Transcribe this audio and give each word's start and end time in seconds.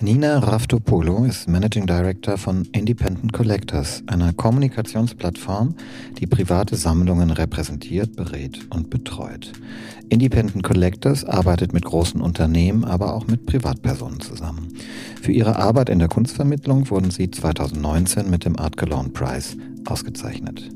Nina 0.00 0.38
Raftopoulou 0.38 1.24
ist 1.24 1.48
Managing 1.48 1.84
Director 1.84 2.38
von 2.38 2.68
Independent 2.70 3.32
Collectors, 3.32 4.04
einer 4.06 4.32
Kommunikationsplattform, 4.32 5.74
die 6.20 6.28
private 6.28 6.76
Sammlungen 6.76 7.30
repräsentiert, 7.30 8.14
berät 8.14 8.60
und 8.70 8.90
betreut. 8.90 9.50
Independent 10.08 10.62
Collectors 10.62 11.24
arbeitet 11.24 11.72
mit 11.72 11.84
großen 11.84 12.20
Unternehmen, 12.20 12.84
aber 12.84 13.12
auch 13.12 13.26
mit 13.26 13.44
Privatpersonen 13.44 14.20
zusammen. 14.20 14.68
Für 15.20 15.32
ihre 15.32 15.56
Arbeit 15.56 15.88
in 15.88 15.98
der 15.98 16.06
Kunstvermittlung 16.06 16.88
wurden 16.90 17.10
sie 17.10 17.32
2019 17.32 18.30
mit 18.30 18.44
dem 18.44 18.56
Art 18.56 18.76
Cologne 18.76 19.08
Prize 19.08 19.56
ausgezeichnet. 19.84 20.70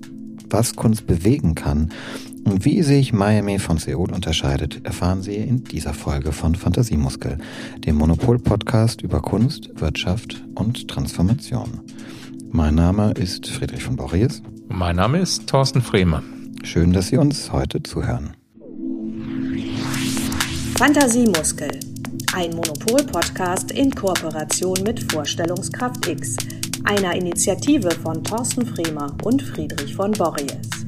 Was 0.50 0.74
Kunst 0.74 1.06
bewegen 1.06 1.54
kann 1.54 1.92
und 2.44 2.64
wie 2.64 2.82
sich 2.82 3.12
Miami 3.12 3.58
von 3.58 3.78
Seoul 3.78 4.12
unterscheidet, 4.12 4.84
erfahren 4.84 5.22
Sie 5.22 5.36
in 5.36 5.64
dieser 5.64 5.94
Folge 5.94 6.32
von 6.32 6.54
Fantasiemuskel, 6.54 7.38
dem 7.78 7.96
Monopol-Podcast 7.96 9.02
über 9.02 9.20
Kunst, 9.20 9.70
Wirtschaft 9.74 10.44
und 10.54 10.88
Transformation. 10.88 11.80
Mein 12.50 12.74
Name 12.74 13.12
ist 13.12 13.48
Friedrich 13.48 13.82
von 13.82 13.96
Borries. 13.96 14.42
Mein 14.68 14.96
Name 14.96 15.20
ist 15.20 15.46
Thorsten 15.46 15.82
Frehme. 15.82 16.22
Schön, 16.62 16.92
dass 16.92 17.08
Sie 17.08 17.16
uns 17.16 17.52
heute 17.52 17.82
zuhören. 17.82 18.36
Fantasiemuskel, 20.76 21.70
ein 22.34 22.50
Monopol-Podcast 22.50 23.70
in 23.72 23.90
Kooperation 23.90 24.78
mit 24.84 25.12
Vorstellungskraft 25.12 26.08
X, 26.08 26.36
einer 26.84 27.14
Initiative 27.14 27.90
von 27.90 28.22
Thorsten 28.24 28.66
Fremer 28.66 29.16
und 29.22 29.42
Friedrich 29.42 29.94
von 29.94 30.10
Borries. 30.12 30.81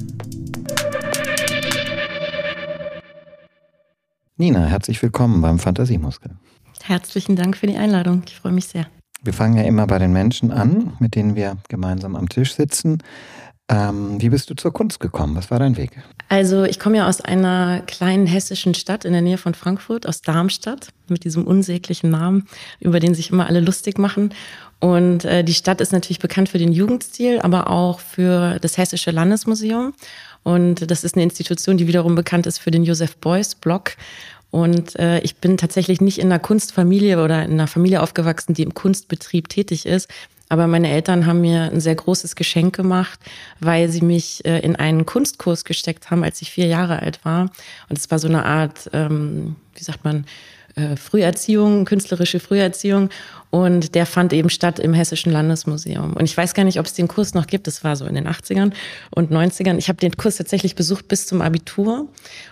Nina, 4.37 4.65
herzlich 4.65 5.01
willkommen 5.01 5.41
beim 5.41 5.59
Fantasiemuskel. 5.59 6.31
Herzlichen 6.83 7.37
Dank 7.37 7.55
für 7.55 7.67
die 7.67 7.77
Einladung. 7.77 8.23
Ich 8.27 8.35
freue 8.35 8.51
mich 8.51 8.65
sehr. 8.65 8.85
Wir 9.23 9.31
fangen 9.31 9.55
ja 9.55 9.63
immer 9.63 9.87
bei 9.87 9.97
den 9.97 10.11
Menschen 10.11 10.51
an, 10.51 10.91
mit 10.99 11.15
denen 11.15 11.37
wir 11.37 11.55
gemeinsam 11.69 12.17
am 12.17 12.27
Tisch 12.27 12.53
sitzen. 12.53 13.01
Ähm, 13.67 14.21
wie 14.21 14.29
bist 14.29 14.49
du 14.49 14.53
zur 14.53 14.73
Kunst 14.73 14.99
gekommen? 14.99 15.35
Was 15.37 15.49
war 15.49 15.59
dein 15.59 15.77
Weg? 15.77 15.91
Also 16.27 16.65
ich 16.65 16.79
komme 16.79 16.97
ja 16.97 17.07
aus 17.07 17.21
einer 17.21 17.79
kleinen 17.87 18.27
hessischen 18.27 18.75
Stadt 18.75 19.05
in 19.05 19.13
der 19.13 19.21
Nähe 19.21 19.37
von 19.37 19.55
Frankfurt, 19.55 20.05
aus 20.05 20.21
Darmstadt, 20.21 20.89
mit 21.07 21.23
diesem 21.23 21.47
unsäglichen 21.47 22.09
Namen, 22.11 22.45
über 22.79 22.99
den 22.99 23.15
sich 23.15 23.31
immer 23.31 23.47
alle 23.47 23.61
lustig 23.61 23.97
machen. 23.97 24.33
Und 24.79 25.25
äh, 25.25 25.43
die 25.43 25.53
Stadt 25.53 25.81
ist 25.81 25.93
natürlich 25.93 26.19
bekannt 26.19 26.49
für 26.49 26.59
den 26.59 26.73
Jugendstil, 26.73 27.39
aber 27.39 27.69
auch 27.69 27.99
für 27.99 28.59
das 28.59 28.77
Hessische 28.77 29.11
Landesmuseum. 29.11 29.93
Und 30.43 30.91
das 30.91 31.03
ist 31.03 31.15
eine 31.15 31.23
Institution, 31.23 31.77
die 31.77 31.87
wiederum 31.87 32.13
bekannt 32.13 32.45
ist 32.45 32.59
für 32.59 32.69
den 32.69 32.83
Josef 32.83 33.17
Beuys 33.17 33.55
Blog. 33.55 33.97
Und 34.55 34.97
äh, 34.97 35.19
ich 35.19 35.35
bin 35.35 35.57
tatsächlich 35.57 35.99
nicht 35.99 36.17
in 36.17 36.27
einer 36.27 36.39
Kunstfamilie 36.39 37.21
oder 37.21 37.43
in 37.43 37.51
einer 37.51 37.67
Familie 37.67 38.01
aufgewachsen, 38.01 38.53
die 38.53 38.63
im 38.63 38.73
Kunstbetrieb 38.73 39.49
tätig 39.49 39.85
ist. 39.85 40.09
Aber 40.47 40.65
meine 40.67 40.89
Eltern 40.89 41.25
haben 41.25 41.41
mir 41.41 41.63
ein 41.63 41.81
sehr 41.81 41.95
großes 41.95 42.37
Geschenk 42.37 42.73
gemacht, 42.73 43.19
weil 43.59 43.89
sie 43.89 43.99
mich 43.99 44.45
äh, 44.45 44.59
in 44.59 44.77
einen 44.77 45.05
Kunstkurs 45.05 45.65
gesteckt 45.65 46.09
haben, 46.09 46.23
als 46.23 46.41
ich 46.41 46.51
vier 46.51 46.67
Jahre 46.67 47.01
alt 47.01 47.19
war. 47.25 47.51
Und 47.89 47.97
es 47.97 48.09
war 48.09 48.17
so 48.17 48.29
eine 48.29 48.45
Art, 48.45 48.89
ähm, 48.93 49.57
wie 49.75 49.83
sagt 49.83 50.05
man, 50.05 50.25
äh, 50.75 50.95
Früherziehung, 50.95 51.85
künstlerische 51.85 52.39
Früherziehung. 52.39 53.09
Und 53.49 53.95
der 53.95 54.05
fand 54.05 54.33
eben 54.33 54.49
statt 54.49 54.79
im 54.79 54.93
Hessischen 54.93 55.31
Landesmuseum. 55.31 56.13
Und 56.13 56.25
ich 56.25 56.35
weiß 56.35 56.53
gar 56.53 56.65
nicht, 56.65 56.79
ob 56.79 56.85
es 56.85 56.93
den 56.93 57.07
Kurs 57.07 57.33
noch 57.33 57.47
gibt. 57.47 57.67
Das 57.67 57.83
war 57.85 57.95
so 57.95 58.05
in 58.05 58.15
den 58.15 58.27
80ern 58.27 58.73
und 59.11 59.31
90ern. 59.31 59.77
Ich 59.77 59.87
habe 59.87 59.97
den 59.97 60.17
Kurs 60.17 60.35
tatsächlich 60.35 60.75
besucht 60.75 61.07
bis 61.07 61.25
zum 61.25 61.41
Abitur 61.41 62.09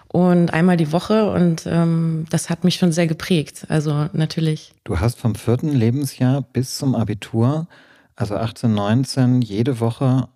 und 0.08 0.54
einmal 0.54 0.78
die 0.78 0.94
Woche. 0.94 1.30
Und 1.30 1.64
ähm, 1.66 2.26
das 2.30 2.50
hat 2.50 2.64
mich 2.64 2.76
schon 2.76 2.94
sehr 2.94 3.08
geprägt. 3.08 3.66
Also 3.68 4.08
natürlich. 4.14 4.74
Du 4.86 5.00
hast 5.00 5.20
vom 5.20 5.36
vierten 5.36 5.70
Lebensjahr 5.70 6.42
bis 6.42 6.78
zum 6.78 6.96
Abitur, 6.96 7.68
also 8.16 8.36
18, 8.36 8.74
19, 8.74 9.42
jede 9.42 9.82
Woche 9.82 10.30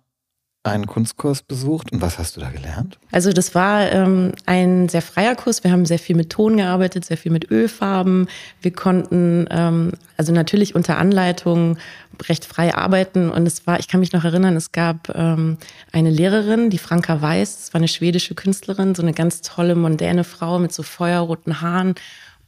einen 0.64 0.86
Kunstkurs 0.86 1.42
besucht 1.42 1.92
und 1.92 2.00
was 2.02 2.18
hast 2.18 2.36
du 2.36 2.40
da 2.40 2.50
gelernt? 2.50 2.98
Also 3.12 3.32
das 3.32 3.54
war 3.54 3.90
ähm, 3.90 4.32
ein 4.44 4.88
sehr 4.88 5.02
freier 5.02 5.34
Kurs. 5.34 5.64
Wir 5.64 5.70
haben 5.70 5.86
sehr 5.86 5.98
viel 5.98 6.16
mit 6.16 6.30
Ton 6.30 6.56
gearbeitet, 6.56 7.04
sehr 7.04 7.16
viel 7.16 7.32
mit 7.32 7.50
Ölfarben. 7.50 8.28
Wir 8.60 8.72
konnten 8.72 9.46
ähm, 9.50 9.92
also 10.16 10.32
natürlich 10.32 10.74
unter 10.74 10.98
Anleitung 10.98 11.78
recht 12.28 12.44
frei 12.44 12.74
arbeiten 12.74 13.30
und 13.30 13.46
es 13.46 13.66
war, 13.66 13.78
ich 13.78 13.88
kann 13.88 14.00
mich 14.00 14.12
noch 14.12 14.24
erinnern, 14.24 14.56
es 14.56 14.72
gab 14.72 15.14
ähm, 15.14 15.58
eine 15.92 16.10
Lehrerin, 16.10 16.70
die 16.70 16.78
Franka 16.78 17.22
Weiß, 17.22 17.56
das 17.56 17.74
war 17.74 17.78
eine 17.78 17.88
schwedische 17.88 18.34
Künstlerin, 18.34 18.94
so 18.94 19.02
eine 19.02 19.12
ganz 19.12 19.40
tolle 19.40 19.76
mondäne 19.76 20.24
Frau 20.24 20.58
mit 20.58 20.72
so 20.72 20.82
feuerroten 20.82 21.60
Haaren 21.60 21.94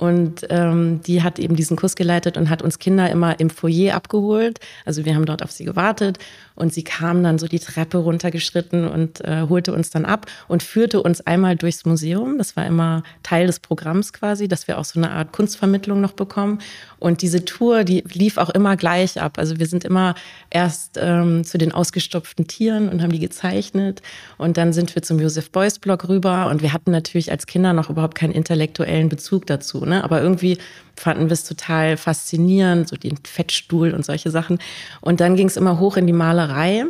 und 0.01 0.47
ähm, 0.49 1.03
die 1.03 1.23
hat 1.23 1.39
eben 1.39 1.57
diesen 1.57 1.77
Kurs 1.77 1.95
geleitet 1.95 2.39
und 2.39 2.49
hat 2.49 2.63
uns 2.63 2.79
Kinder 2.79 3.11
immer 3.11 3.39
im 3.39 3.51
Foyer 3.51 3.95
abgeholt. 3.95 4.59
Also 4.87 5.05
wir 5.05 5.15
haben 5.15 5.27
dort 5.27 5.43
auf 5.43 5.53
sie 5.53 5.67
gewartet 5.67 6.19
und 6.60 6.75
sie 6.75 6.84
kam 6.84 7.22
dann 7.22 7.38
so 7.38 7.48
die 7.48 7.59
Treppe 7.59 7.97
runtergeschritten 7.98 8.87
und 8.87 9.25
äh, 9.25 9.47
holte 9.48 9.72
uns 9.72 9.88
dann 9.88 10.04
ab 10.04 10.26
und 10.47 10.62
führte 10.62 11.03
uns 11.03 11.22
einmal 11.22 11.56
durchs 11.56 11.87
Museum. 11.87 12.37
Das 12.37 12.54
war 12.54 12.66
immer 12.66 13.03
Teil 13.22 13.47
des 13.47 13.60
Programms 13.60 14.12
quasi, 14.12 14.47
dass 14.47 14.69
wir 14.69 14.78
auch 14.78 14.84
so 14.84 15.00
eine 15.00 15.10
Art 15.10 15.32
Kunstvermittlung 15.32 16.03
noch 16.03 16.12
bekommen. 16.12 16.59
Und 16.98 17.22
diese 17.22 17.47
Tour, 17.47 17.84
die 17.84 18.04
lief 18.12 18.37
auch 18.37 18.50
immer 18.50 18.76
gleich 18.76 19.21
ab. 19.21 19.38
Also 19.38 19.59
wir 19.59 19.66
sind 19.66 19.84
immer 19.84 20.15
erst 20.50 20.98
ähm, 21.00 21.44
zu 21.44 21.56
den 21.56 21.72
ausgestopften 21.72 22.47
Tieren 22.47 22.91
und 22.91 23.00
haben 23.00 23.12
die 23.12 23.21
gezeichnet. 23.21 24.03
Und 24.37 24.59
dann 24.59 24.75
sind 24.75 24.94
wir 24.94 25.03
zum 25.03 25.19
Josef 25.19 25.50
Beuys 25.50 25.78
Blog 25.78 26.10
rüber. 26.10 26.48
Und 26.50 26.60
wir 26.60 26.75
hatten 26.75 26.91
natürlich 26.91 27.31
als 27.31 27.47
Kinder 27.47 27.72
noch 27.72 27.88
überhaupt 27.88 28.16
keinen 28.16 28.32
intellektuellen 28.32 29.09
Bezug 29.09 29.47
dazu. 29.47 29.87
Ne? 29.87 30.04
Aber 30.04 30.21
irgendwie 30.21 30.59
fanden 31.00 31.31
wir 31.31 31.33
es 31.33 31.44
total 31.44 31.97
faszinierend, 31.97 32.88
so 32.88 32.97
den 32.97 33.16
Fettstuhl 33.25 33.94
und 33.94 34.05
solche 34.05 34.31
Sachen. 34.31 34.59
Und 35.00 35.21
dann 35.21 35.34
ging 35.34 35.47
es 35.47 35.56
immer 35.56 35.81
hoch 35.81 35.97
in 35.97 36.06
die 36.06 36.12
Malerei. 36.12 36.84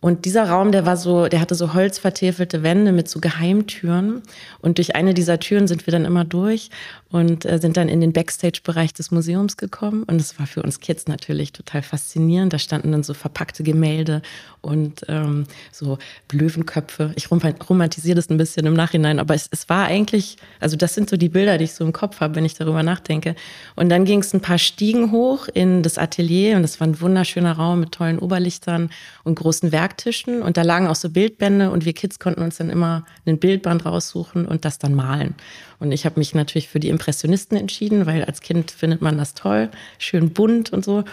Und 0.00 0.24
dieser 0.24 0.48
Raum, 0.48 0.72
der 0.72 0.84
war 0.84 0.96
so, 0.96 1.26
der 1.26 1.40
hatte 1.40 1.54
so 1.54 1.72
holzvertäfelte 1.72 2.62
Wände 2.62 2.92
mit 2.92 3.08
so 3.08 3.18
Geheimtüren. 3.18 4.22
Und 4.60 4.78
durch 4.78 4.94
eine 4.94 5.14
dieser 5.14 5.40
Türen 5.40 5.66
sind 5.66 5.86
wir 5.86 5.92
dann 5.92 6.04
immer 6.04 6.24
durch 6.24 6.70
und 7.10 7.46
äh, 7.46 7.58
sind 7.58 7.76
dann 7.76 7.88
in 7.88 8.00
den 8.00 8.12
Backstage-Bereich 8.12 8.92
des 8.92 9.10
Museums 9.10 9.56
gekommen. 9.56 10.02
Und 10.02 10.20
es 10.20 10.38
war 10.38 10.46
für 10.46 10.62
uns 10.62 10.80
Kids 10.80 11.06
natürlich 11.06 11.52
total 11.52 11.82
faszinierend. 11.82 12.52
Da 12.52 12.58
standen 12.58 12.92
dann 12.92 13.04
so 13.04 13.14
verpackte 13.14 13.62
Gemälde 13.62 14.22
und 14.60 15.06
ähm, 15.08 15.46
so 15.72 15.98
Löwenköpfe. 16.32 17.12
Ich 17.16 17.30
romantisiere 17.30 18.16
das 18.16 18.28
ein 18.28 18.36
bisschen 18.36 18.66
im 18.66 18.74
Nachhinein, 18.74 19.18
aber 19.18 19.34
es, 19.34 19.48
es 19.50 19.68
war 19.68 19.86
eigentlich, 19.86 20.36
also 20.60 20.76
das 20.76 20.94
sind 20.94 21.08
so 21.08 21.16
die 21.16 21.28
Bilder, 21.28 21.56
die 21.56 21.64
ich 21.64 21.74
so 21.74 21.84
im 21.84 21.92
Kopf 21.92 22.20
habe, 22.20 22.34
wenn 22.34 22.44
ich 22.44 22.54
darüber 22.54 22.82
nachdenke. 22.82 23.36
Und 23.76 23.88
dann 23.88 24.04
ging 24.04 24.20
es 24.20 24.34
ein 24.34 24.40
paar 24.40 24.58
Stiegen 24.58 25.12
hoch 25.12 25.48
in 25.54 25.82
das 25.82 25.98
Atelier 25.98 26.56
und 26.56 26.62
das 26.62 26.80
war 26.80 26.86
ein 26.86 27.00
wunderschöner 27.00 27.52
Raum 27.52 27.80
mit 27.80 27.92
tollen 27.92 28.18
Oberlichtern 28.18 28.90
und 29.22 29.36
großen 29.36 29.72
Werktischen. 29.86 30.42
Und 30.42 30.56
da 30.56 30.62
lagen 30.62 30.88
auch 30.88 30.96
so 30.96 31.10
Bildbände 31.10 31.70
und 31.70 31.84
wir 31.84 31.92
Kids 31.92 32.18
konnten 32.18 32.42
uns 32.42 32.56
dann 32.56 32.70
immer 32.70 33.04
ein 33.24 33.38
Bildband 33.38 33.86
raussuchen 33.86 34.46
und 34.46 34.64
das 34.64 34.78
dann 34.78 34.94
malen. 34.94 35.34
Und 35.78 35.92
ich 35.92 36.04
habe 36.04 36.18
mich 36.18 36.34
natürlich 36.34 36.68
für 36.68 36.80
die 36.80 36.88
Impressionisten 36.88 37.56
entschieden, 37.56 38.06
weil 38.06 38.24
als 38.24 38.40
Kind 38.40 38.72
findet 38.72 39.00
man 39.00 39.16
das 39.16 39.34
toll, 39.34 39.70
schön 39.98 40.30
bunt 40.30 40.72
und 40.72 40.84
so. 40.84 41.04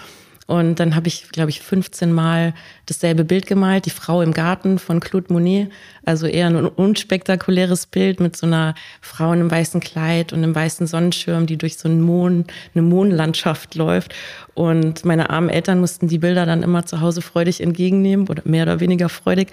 Und 0.46 0.80
dann 0.80 0.96
habe 0.96 1.08
ich, 1.08 1.30
glaube 1.30 1.50
ich, 1.50 1.62
15 1.62 2.12
Mal 2.12 2.54
dasselbe 2.86 3.24
Bild 3.24 3.48
gemalt, 3.48 3.86
die 3.86 3.92
Frau 3.92 4.22
im 4.22 4.34
Garten 4.34 4.78
von 4.78 5.00
Claude 5.00 5.32
Monet. 5.32 5.72
Also 6.06 6.28
eher 6.28 6.48
ein 6.48 6.66
unspektakuläres 6.66 7.86
Bild 7.86 8.20
mit 8.20 8.36
so 8.36 8.46
einer 8.46 8.76
Frau 9.02 9.32
in 9.32 9.40
einem 9.40 9.52
weißen 9.52 9.80
Kleid 9.80 10.34
und 10.34 10.40
einem 10.40 10.54
weißen 10.54 10.86
Sonnenschirm, 10.86 11.46
die 11.46 11.58
durch 11.58 11.78
so 11.78 11.88
einen 11.88 12.02
Mond, 12.02 12.52
eine 12.76 12.82
Mondlandschaft 12.82 13.76
läuft. 13.76 14.14
Und 14.54 15.06
meine 15.06 15.30
armen 15.30 15.50
Eltern 15.50 15.80
mussten 15.80 16.08
die 16.08 16.20
Bilder 16.20 16.46
dann 16.46 16.64
immer 16.64 16.86
zu 16.86 17.00
Hause 17.00 17.22
freudig 17.22 17.62
entgegennehmen 17.62 18.28
oder 18.28 18.44
mehr 18.46 18.64
oder 18.64 18.80
weniger 18.80 19.10
freudig. 19.10 19.52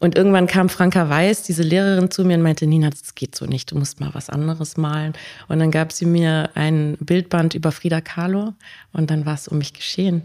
Und 0.00 0.14
irgendwann 0.14 0.46
kam 0.46 0.68
Franka 0.68 1.08
Weiß, 1.08 1.42
diese 1.42 1.62
Lehrerin, 1.62 2.10
zu 2.10 2.24
mir 2.24 2.36
und 2.36 2.42
meinte, 2.42 2.66
Nina, 2.66 2.90
das 2.90 3.14
geht 3.14 3.34
so 3.34 3.46
nicht, 3.46 3.70
du 3.70 3.78
musst 3.78 3.98
mal 3.98 4.10
was 4.12 4.28
anderes 4.28 4.76
malen. 4.76 5.14
Und 5.48 5.58
dann 5.58 5.70
gab 5.70 5.90
sie 5.90 6.04
mir 6.04 6.50
ein 6.54 6.98
Bildband 7.00 7.54
über 7.54 7.72
Frida 7.72 8.02
Kahlo 8.02 8.52
und 8.92 9.10
dann 9.10 9.24
war 9.24 9.34
es 9.34 9.48
um 9.48 9.56
mich 9.56 9.72
geschehen, 9.72 10.22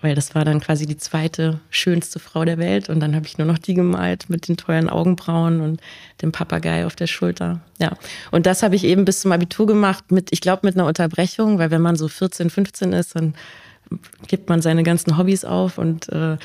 weil 0.00 0.16
das 0.16 0.34
war 0.34 0.44
dann 0.44 0.60
quasi 0.60 0.86
die 0.86 0.96
zweite 0.96 1.60
schönste 1.70 2.18
Frau 2.18 2.44
der 2.44 2.58
Welt 2.58 2.88
und 2.88 2.98
dann 2.98 3.14
habe 3.14 3.26
ich 3.26 3.38
nur 3.38 3.46
noch 3.46 3.58
die 3.58 3.74
gemalt 3.74 4.28
mit 4.28 4.48
den 4.48 4.56
tollen 4.56 4.88
Augenbrauen 4.88 5.60
und 5.60 5.80
dem 6.20 6.32
Papagei 6.32 6.84
auf 6.84 6.96
der 6.96 7.06
Schulter. 7.06 7.60
Ja, 7.78 7.96
und 8.32 8.46
das 8.46 8.64
habe 8.64 8.74
ich 8.74 8.84
eben 8.84 9.04
bis 9.04 9.20
zum 9.20 9.30
Abitur 9.30 9.66
gemacht 9.66 10.10
mit, 10.10 10.32
ich 10.32 10.40
glaube, 10.40 10.66
mit 10.66 10.74
einer 10.76 10.86
Unterbrechung, 10.86 11.58
weil 11.58 11.70
wenn 11.70 11.82
man 11.82 11.94
so 11.94 12.08
14, 12.08 12.50
15 12.50 12.92
ist, 12.92 13.14
dann 13.14 13.34
gibt 14.26 14.48
man 14.48 14.62
seine 14.62 14.82
ganzen 14.82 15.16
Hobbys 15.18 15.44
auf 15.44 15.78
und 15.78 16.08
äh, 16.08 16.38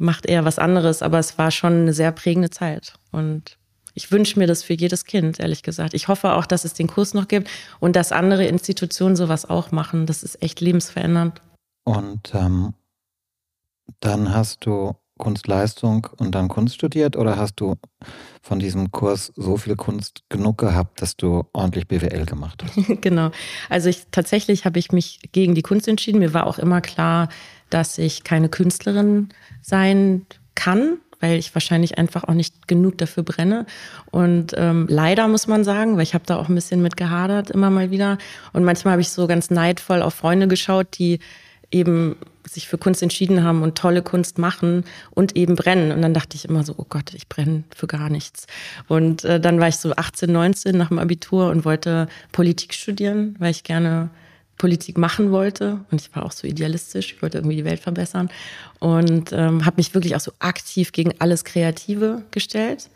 macht 0.00 0.26
eher 0.26 0.44
was 0.44 0.58
anderes, 0.58 1.02
aber 1.02 1.18
es 1.18 1.38
war 1.38 1.50
schon 1.50 1.72
eine 1.72 1.92
sehr 1.92 2.10
prägende 2.10 2.50
Zeit. 2.50 2.94
Und 3.12 3.58
ich 3.94 4.10
wünsche 4.10 4.38
mir 4.38 4.46
das 4.46 4.62
für 4.62 4.74
jedes 4.74 5.04
Kind, 5.04 5.38
ehrlich 5.40 5.62
gesagt. 5.62 5.94
Ich 5.94 6.08
hoffe 6.08 6.32
auch, 6.32 6.46
dass 6.46 6.64
es 6.64 6.74
den 6.74 6.86
Kurs 6.86 7.12
noch 7.14 7.28
gibt 7.28 7.48
und 7.80 7.96
dass 7.96 8.12
andere 8.12 8.46
Institutionen 8.46 9.16
sowas 9.16 9.48
auch 9.48 9.72
machen. 9.72 10.06
Das 10.06 10.22
ist 10.22 10.42
echt 10.42 10.60
lebensverändernd. 10.60 11.40
Und 11.84 12.34
ähm, 12.34 12.74
dann 14.00 14.32
hast 14.32 14.64
du 14.64 14.94
Kunstleistung 15.18 16.08
und 16.16 16.34
dann 16.34 16.48
Kunst 16.48 16.76
studiert 16.76 17.14
oder 17.14 17.36
hast 17.36 17.56
du 17.56 17.76
von 18.40 18.58
diesem 18.58 18.90
Kurs 18.90 19.32
so 19.36 19.58
viel 19.58 19.76
Kunst 19.76 20.22
genug 20.30 20.58
gehabt, 20.58 21.02
dass 21.02 21.16
du 21.16 21.44
ordentlich 21.52 21.86
BWL 21.86 22.24
gemacht 22.24 22.64
hast? 22.64 22.76
genau. 23.02 23.30
Also 23.68 23.90
ich 23.90 24.06
tatsächlich 24.10 24.64
habe 24.64 24.78
ich 24.78 24.92
mich 24.92 25.20
gegen 25.32 25.54
die 25.54 25.62
Kunst 25.62 25.86
entschieden. 25.88 26.20
Mir 26.20 26.32
war 26.32 26.46
auch 26.46 26.58
immer 26.58 26.80
klar, 26.80 27.28
dass 27.70 27.98
ich 27.98 28.24
keine 28.24 28.48
Künstlerin 28.48 29.30
sein 29.62 30.26
kann, 30.54 30.98
weil 31.20 31.38
ich 31.38 31.54
wahrscheinlich 31.54 31.98
einfach 31.98 32.24
auch 32.24 32.34
nicht 32.34 32.66
genug 32.66 32.98
dafür 32.98 33.22
brenne. 33.22 33.66
Und 34.10 34.54
ähm, 34.56 34.86
leider 34.88 35.28
muss 35.28 35.46
man 35.46 35.64
sagen, 35.64 35.96
weil 35.96 36.02
ich 36.02 36.14
habe 36.14 36.24
da 36.26 36.36
auch 36.36 36.48
ein 36.48 36.54
bisschen 36.54 36.82
mit 36.82 36.96
gehadert 36.96 37.50
immer 37.50 37.70
mal 37.70 37.90
wieder. 37.90 38.18
Und 38.52 38.64
manchmal 38.64 38.92
habe 38.92 39.02
ich 39.02 39.10
so 39.10 39.26
ganz 39.26 39.50
neidvoll 39.50 40.02
auf 40.02 40.14
Freunde 40.14 40.48
geschaut, 40.48 40.98
die 40.98 41.20
eben 41.70 42.16
sich 42.48 42.68
für 42.68 42.78
Kunst 42.78 43.02
entschieden 43.02 43.44
haben 43.44 43.62
und 43.62 43.76
tolle 43.78 44.02
Kunst 44.02 44.38
machen 44.38 44.84
und 45.10 45.36
eben 45.36 45.54
brennen. 45.54 45.92
Und 45.92 46.02
dann 46.02 46.14
dachte 46.14 46.36
ich 46.36 46.46
immer 46.46 46.64
so, 46.64 46.74
oh 46.76 46.86
Gott, 46.88 47.14
ich 47.14 47.28
brenne 47.28 47.64
für 47.74 47.86
gar 47.86 48.10
nichts. 48.10 48.46
Und 48.88 49.24
äh, 49.24 49.38
dann 49.38 49.60
war 49.60 49.68
ich 49.68 49.76
so 49.76 49.92
18, 49.94 50.32
19 50.32 50.76
nach 50.76 50.88
dem 50.88 50.98
Abitur 50.98 51.50
und 51.50 51.64
wollte 51.64 52.08
Politik 52.32 52.74
studieren, 52.74 53.36
weil 53.38 53.52
ich 53.52 53.62
gerne 53.62 54.10
Politik 54.60 54.98
machen 54.98 55.32
wollte. 55.32 55.80
Und 55.90 56.02
ich 56.02 56.14
war 56.14 56.26
auch 56.26 56.32
so 56.32 56.46
idealistisch, 56.46 57.14
ich 57.14 57.22
wollte 57.22 57.38
irgendwie 57.38 57.56
die 57.56 57.64
Welt 57.64 57.80
verbessern. 57.80 58.28
Und 58.78 59.32
ähm, 59.32 59.64
habe 59.64 59.78
mich 59.78 59.94
wirklich 59.94 60.14
auch 60.14 60.20
so 60.20 60.32
aktiv 60.38 60.92
gegen 60.92 61.14
alles 61.18 61.44
Kreative 61.44 62.22
gestellt. 62.30 62.90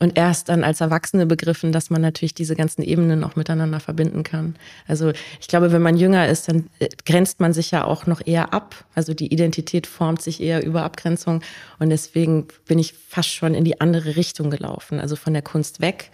Und 0.00 0.18
erst 0.18 0.50
dann 0.50 0.64
als 0.64 0.82
Erwachsene 0.82 1.24
begriffen, 1.24 1.72
dass 1.72 1.88
man 1.88 2.02
natürlich 2.02 2.34
diese 2.34 2.54
ganzen 2.54 2.82
Ebenen 2.82 3.24
auch 3.24 3.36
miteinander 3.36 3.80
verbinden 3.80 4.22
kann. 4.22 4.54
Also 4.86 5.12
ich 5.40 5.48
glaube, 5.48 5.72
wenn 5.72 5.80
man 5.82 5.96
jünger 5.96 6.28
ist, 6.28 6.46
dann 6.46 6.68
äh, 6.78 6.88
grenzt 7.06 7.40
man 7.40 7.54
sich 7.54 7.70
ja 7.70 7.84
auch 7.84 8.04
noch 8.06 8.20
eher 8.26 8.52
ab. 8.52 8.84
Also 8.94 9.14
die 9.14 9.32
Identität 9.32 9.86
formt 9.86 10.20
sich 10.20 10.42
eher 10.42 10.62
über 10.62 10.82
Abgrenzung. 10.82 11.40
Und 11.78 11.88
deswegen 11.88 12.48
bin 12.66 12.78
ich 12.78 12.92
fast 12.92 13.30
schon 13.30 13.54
in 13.54 13.64
die 13.64 13.80
andere 13.80 14.16
Richtung 14.16 14.50
gelaufen. 14.50 15.00
Also 15.00 15.16
von 15.16 15.32
der 15.32 15.42
Kunst 15.42 15.80
weg 15.80 16.10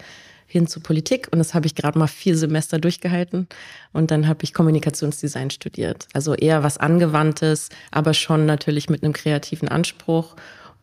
hin 0.47 0.67
zu 0.67 0.79
Politik. 0.79 1.27
Und 1.31 1.39
das 1.39 1.53
habe 1.53 1.65
ich 1.67 1.75
gerade 1.75 1.97
mal 1.97 2.07
vier 2.07 2.37
Semester 2.37 2.79
durchgehalten. 2.79 3.47
Und 3.93 4.11
dann 4.11 4.27
habe 4.27 4.43
ich 4.43 4.53
Kommunikationsdesign 4.53 5.49
studiert. 5.49 6.07
Also 6.13 6.33
eher 6.33 6.63
was 6.63 6.77
Angewandtes, 6.77 7.69
aber 7.91 8.13
schon 8.13 8.45
natürlich 8.45 8.89
mit 8.89 9.03
einem 9.03 9.13
kreativen 9.13 9.67
Anspruch. 9.67 10.35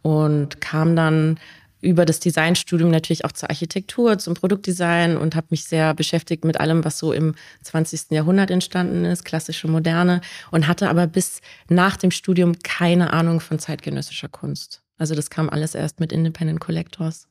Und 0.02 0.60
kam 0.60 0.96
dann 0.96 1.38
über 1.82 2.06
das 2.06 2.20
Designstudium 2.20 2.90
natürlich 2.90 3.24
auch 3.24 3.32
zur 3.32 3.50
Architektur, 3.50 4.16
zum 4.16 4.34
Produktdesign 4.34 5.16
und 5.16 5.34
habe 5.34 5.48
mich 5.50 5.64
sehr 5.64 5.94
beschäftigt 5.94 6.44
mit 6.44 6.58
allem, 6.60 6.84
was 6.84 6.98
so 6.98 7.12
im 7.12 7.34
20. 7.62 8.12
Jahrhundert 8.12 8.50
entstanden 8.50 9.04
ist, 9.04 9.24
klassische 9.24 9.68
Moderne 9.68 10.20
und 10.52 10.68
hatte 10.68 10.88
aber 10.88 11.08
bis 11.08 11.40
nach 11.68 11.96
dem 11.96 12.12
Studium 12.12 12.54
keine 12.62 13.12
Ahnung 13.12 13.40
von 13.40 13.58
zeitgenössischer 13.58 14.28
Kunst. 14.28 14.82
Also 14.96 15.16
das 15.16 15.28
kam 15.28 15.50
alles 15.50 15.74
erst 15.74 15.98
mit 15.98 16.12
Independent 16.12 16.60
Collectors. 16.60 17.26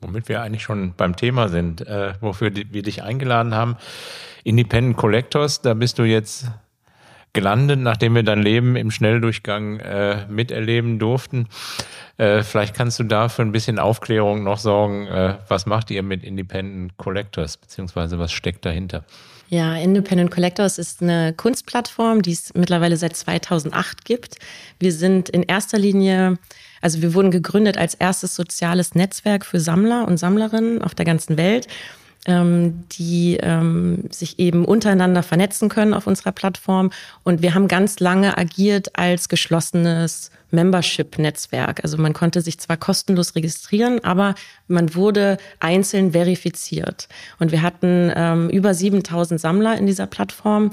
Womit 0.00 0.28
wir 0.28 0.42
eigentlich 0.42 0.62
schon 0.62 0.94
beim 0.96 1.16
Thema 1.16 1.48
sind, 1.48 1.86
äh, 1.86 2.14
wofür 2.20 2.52
wir 2.54 2.82
dich 2.82 3.02
eingeladen 3.02 3.54
haben. 3.54 3.76
Independent 4.44 4.96
Collectors, 4.96 5.60
da 5.60 5.74
bist 5.74 5.98
du 5.98 6.04
jetzt 6.04 6.46
gelandet, 7.32 7.80
nachdem 7.80 8.14
wir 8.14 8.22
dein 8.22 8.42
Leben 8.42 8.76
im 8.76 8.90
Schnelldurchgang 8.90 9.80
äh, 9.80 10.26
miterleben 10.28 10.98
durften. 10.98 11.48
Äh, 12.16 12.42
vielleicht 12.42 12.74
kannst 12.74 12.98
du 12.98 13.04
da 13.04 13.28
für 13.28 13.42
ein 13.42 13.52
bisschen 13.52 13.78
Aufklärung 13.78 14.42
noch 14.42 14.58
sorgen. 14.58 15.06
Äh, 15.06 15.38
was 15.48 15.66
macht 15.66 15.90
ihr 15.90 16.02
mit 16.02 16.24
Independent 16.24 16.96
Collectors, 16.96 17.56
beziehungsweise 17.56 18.18
was 18.18 18.32
steckt 18.32 18.64
dahinter? 18.64 19.04
Ja, 19.50 19.76
Independent 19.76 20.30
Collectors 20.30 20.78
ist 20.78 21.02
eine 21.02 21.32
Kunstplattform, 21.32 22.22
die 22.22 22.32
es 22.32 22.52
mittlerweile 22.54 22.96
seit 22.96 23.16
2008 23.16 24.04
gibt. 24.04 24.36
Wir 24.78 24.92
sind 24.92 25.28
in 25.28 25.42
erster 25.42 25.78
Linie, 25.78 26.38
also 26.80 27.02
wir 27.02 27.14
wurden 27.14 27.30
gegründet 27.30 27.78
als 27.78 27.94
erstes 27.94 28.34
soziales 28.34 28.94
Netzwerk 28.94 29.44
für 29.44 29.60
Sammler 29.60 30.06
und 30.06 30.18
Sammlerinnen 30.18 30.82
auf 30.82 30.94
der 30.94 31.04
ganzen 31.04 31.36
Welt 31.36 31.68
ähm, 32.26 32.84
die 32.92 33.38
ähm, 33.40 34.04
sich 34.10 34.38
eben 34.38 34.64
untereinander 34.64 35.22
vernetzen 35.22 35.68
können 35.68 35.94
auf 35.94 36.06
unserer 36.06 36.32
Plattform. 36.32 36.90
Und 37.24 37.42
wir 37.42 37.54
haben 37.54 37.68
ganz 37.68 38.00
lange 38.00 38.36
agiert 38.36 38.98
als 38.98 39.28
geschlossenes 39.28 40.30
Membership-Netzwerk. 40.50 41.80
Also 41.82 41.96
man 41.96 42.12
konnte 42.12 42.40
sich 42.40 42.58
zwar 42.58 42.76
kostenlos 42.76 43.34
registrieren, 43.34 44.02
aber 44.04 44.34
man 44.66 44.94
wurde 44.94 45.38
einzeln 45.60 46.12
verifiziert. 46.12 47.08
Und 47.38 47.50
wir 47.50 47.62
hatten 47.62 48.12
ähm, 48.14 48.50
über 48.50 48.74
7000 48.74 49.40
Sammler 49.40 49.76
in 49.76 49.86
dieser 49.86 50.06
Plattform 50.06 50.70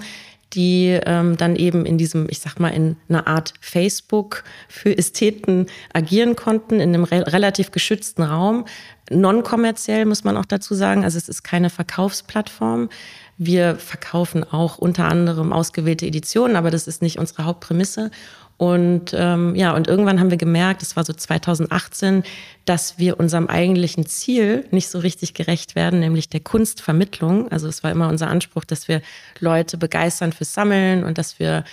die 0.53 0.99
ähm, 1.05 1.37
dann 1.37 1.55
eben 1.55 1.85
in 1.85 1.97
diesem, 1.97 2.27
ich 2.29 2.39
sag 2.39 2.59
mal, 2.59 2.69
in 2.69 2.95
einer 3.09 3.27
Art 3.27 3.53
Facebook 3.59 4.43
für 4.69 4.97
Ästheten 4.97 5.67
agieren 5.93 6.35
konnten, 6.35 6.79
in 6.79 6.93
einem 6.93 7.03
re 7.03 7.25
relativ 7.27 7.71
geschützten 7.71 8.23
Raum. 8.23 8.65
Non-kommerziell 9.09 10.05
muss 10.05 10.23
man 10.23 10.37
auch 10.37 10.45
dazu 10.45 10.73
sagen. 10.73 11.03
Also 11.03 11.17
es 11.17 11.29
ist 11.29 11.43
keine 11.43 11.69
Verkaufsplattform. 11.69 12.89
Wir 13.37 13.75
verkaufen 13.75 14.43
auch 14.43 14.77
unter 14.77 15.05
anderem 15.05 15.51
ausgewählte 15.51 16.05
Editionen, 16.05 16.55
aber 16.55 16.71
das 16.71 16.87
ist 16.87 17.01
nicht 17.01 17.19
unsere 17.19 17.43
Hauptprämisse. 17.45 18.11
Und 18.57 19.13
ähm, 19.13 19.53
ja, 19.55 19.75
und 19.75 19.87
irgendwann 19.87 20.19
haben 20.19 20.29
wir 20.29 20.37
gemerkt, 20.37 20.81
es 20.81 20.95
war 20.95 21.03
so 21.03 21.11
2018, 21.11 22.23
dass 22.63 22.97
wir 22.97 23.19
unserem 23.19 23.47
eigentlichen 23.47 24.05
Ziel 24.05 24.65
nicht 24.71 24.87
so 24.87 24.99
richtig 24.99 25.33
gerecht 25.33 25.75
werden, 25.75 25.99
nämlich 25.99 26.29
der 26.29 26.39
Kunstvermittlung. 26.39 27.51
Also 27.51 27.67
es 27.67 27.83
war 27.83 27.91
immer 27.91 28.07
unser 28.07 28.29
Anspruch, 28.29 28.63
dass 28.63 28.87
wir 28.87 29.01
Leute 29.39 29.77
begeistern 29.77 30.31
fürs 30.31 30.53
Sammeln 30.53 31.03
und 31.03 31.17
dass 31.17 31.37
wir 31.37 31.65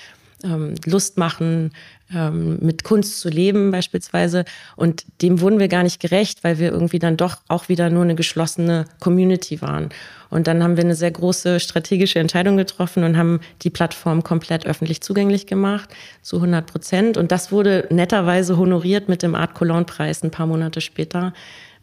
ähm, 0.42 0.74
Lust 0.84 1.18
machen, 1.18 1.70
ähm, 2.14 2.58
mit 2.60 2.84
Kunst 2.84 3.20
zu 3.20 3.28
leben 3.28 3.70
beispielsweise. 3.70 4.44
Und 4.76 5.04
dem 5.22 5.40
wurden 5.40 5.58
wir 5.58 5.68
gar 5.68 5.82
nicht 5.82 6.00
gerecht, 6.00 6.44
weil 6.44 6.58
wir 6.58 6.70
irgendwie 6.70 6.98
dann 6.98 7.16
doch 7.16 7.38
auch 7.48 7.68
wieder 7.68 7.90
nur 7.90 8.02
eine 8.02 8.14
geschlossene 8.14 8.86
Community 9.00 9.62
waren. 9.62 9.90
Und 10.30 10.46
dann 10.46 10.62
haben 10.62 10.76
wir 10.76 10.84
eine 10.84 10.94
sehr 10.94 11.10
große 11.10 11.60
strategische 11.60 12.18
Entscheidung 12.18 12.56
getroffen 12.56 13.04
und 13.04 13.18
haben 13.18 13.40
die 13.62 13.70
Plattform 13.70 14.22
komplett 14.22 14.66
öffentlich 14.66 15.02
zugänglich 15.02 15.46
gemacht, 15.46 15.90
zu 16.22 16.36
100 16.36 16.66
Prozent. 16.66 17.16
Und 17.18 17.32
das 17.32 17.52
wurde 17.52 17.86
netterweise 17.90 18.56
honoriert 18.56 19.08
mit 19.08 19.22
dem 19.22 19.34
Art 19.34 19.54
Cologne 19.54 19.84
Preis 19.84 20.22
ein 20.22 20.30
paar 20.30 20.46
Monate 20.46 20.80
später. 20.80 21.34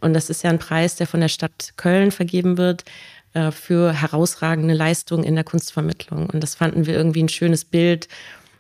Und 0.01 0.13
das 0.13 0.29
ist 0.29 0.43
ja 0.43 0.49
ein 0.49 0.59
Preis, 0.59 0.95
der 0.95 1.07
von 1.07 1.19
der 1.19 1.27
Stadt 1.27 1.73
Köln 1.77 2.11
vergeben 2.11 2.57
wird 2.57 2.85
äh, 3.33 3.51
für 3.51 3.93
herausragende 3.93 4.73
Leistungen 4.73 5.23
in 5.23 5.35
der 5.35 5.43
Kunstvermittlung. 5.43 6.27
Und 6.31 6.41
das 6.41 6.55
fanden 6.55 6.87
wir 6.87 6.95
irgendwie 6.95 7.21
ein 7.21 7.29
schönes 7.29 7.65
Bild 7.65 8.07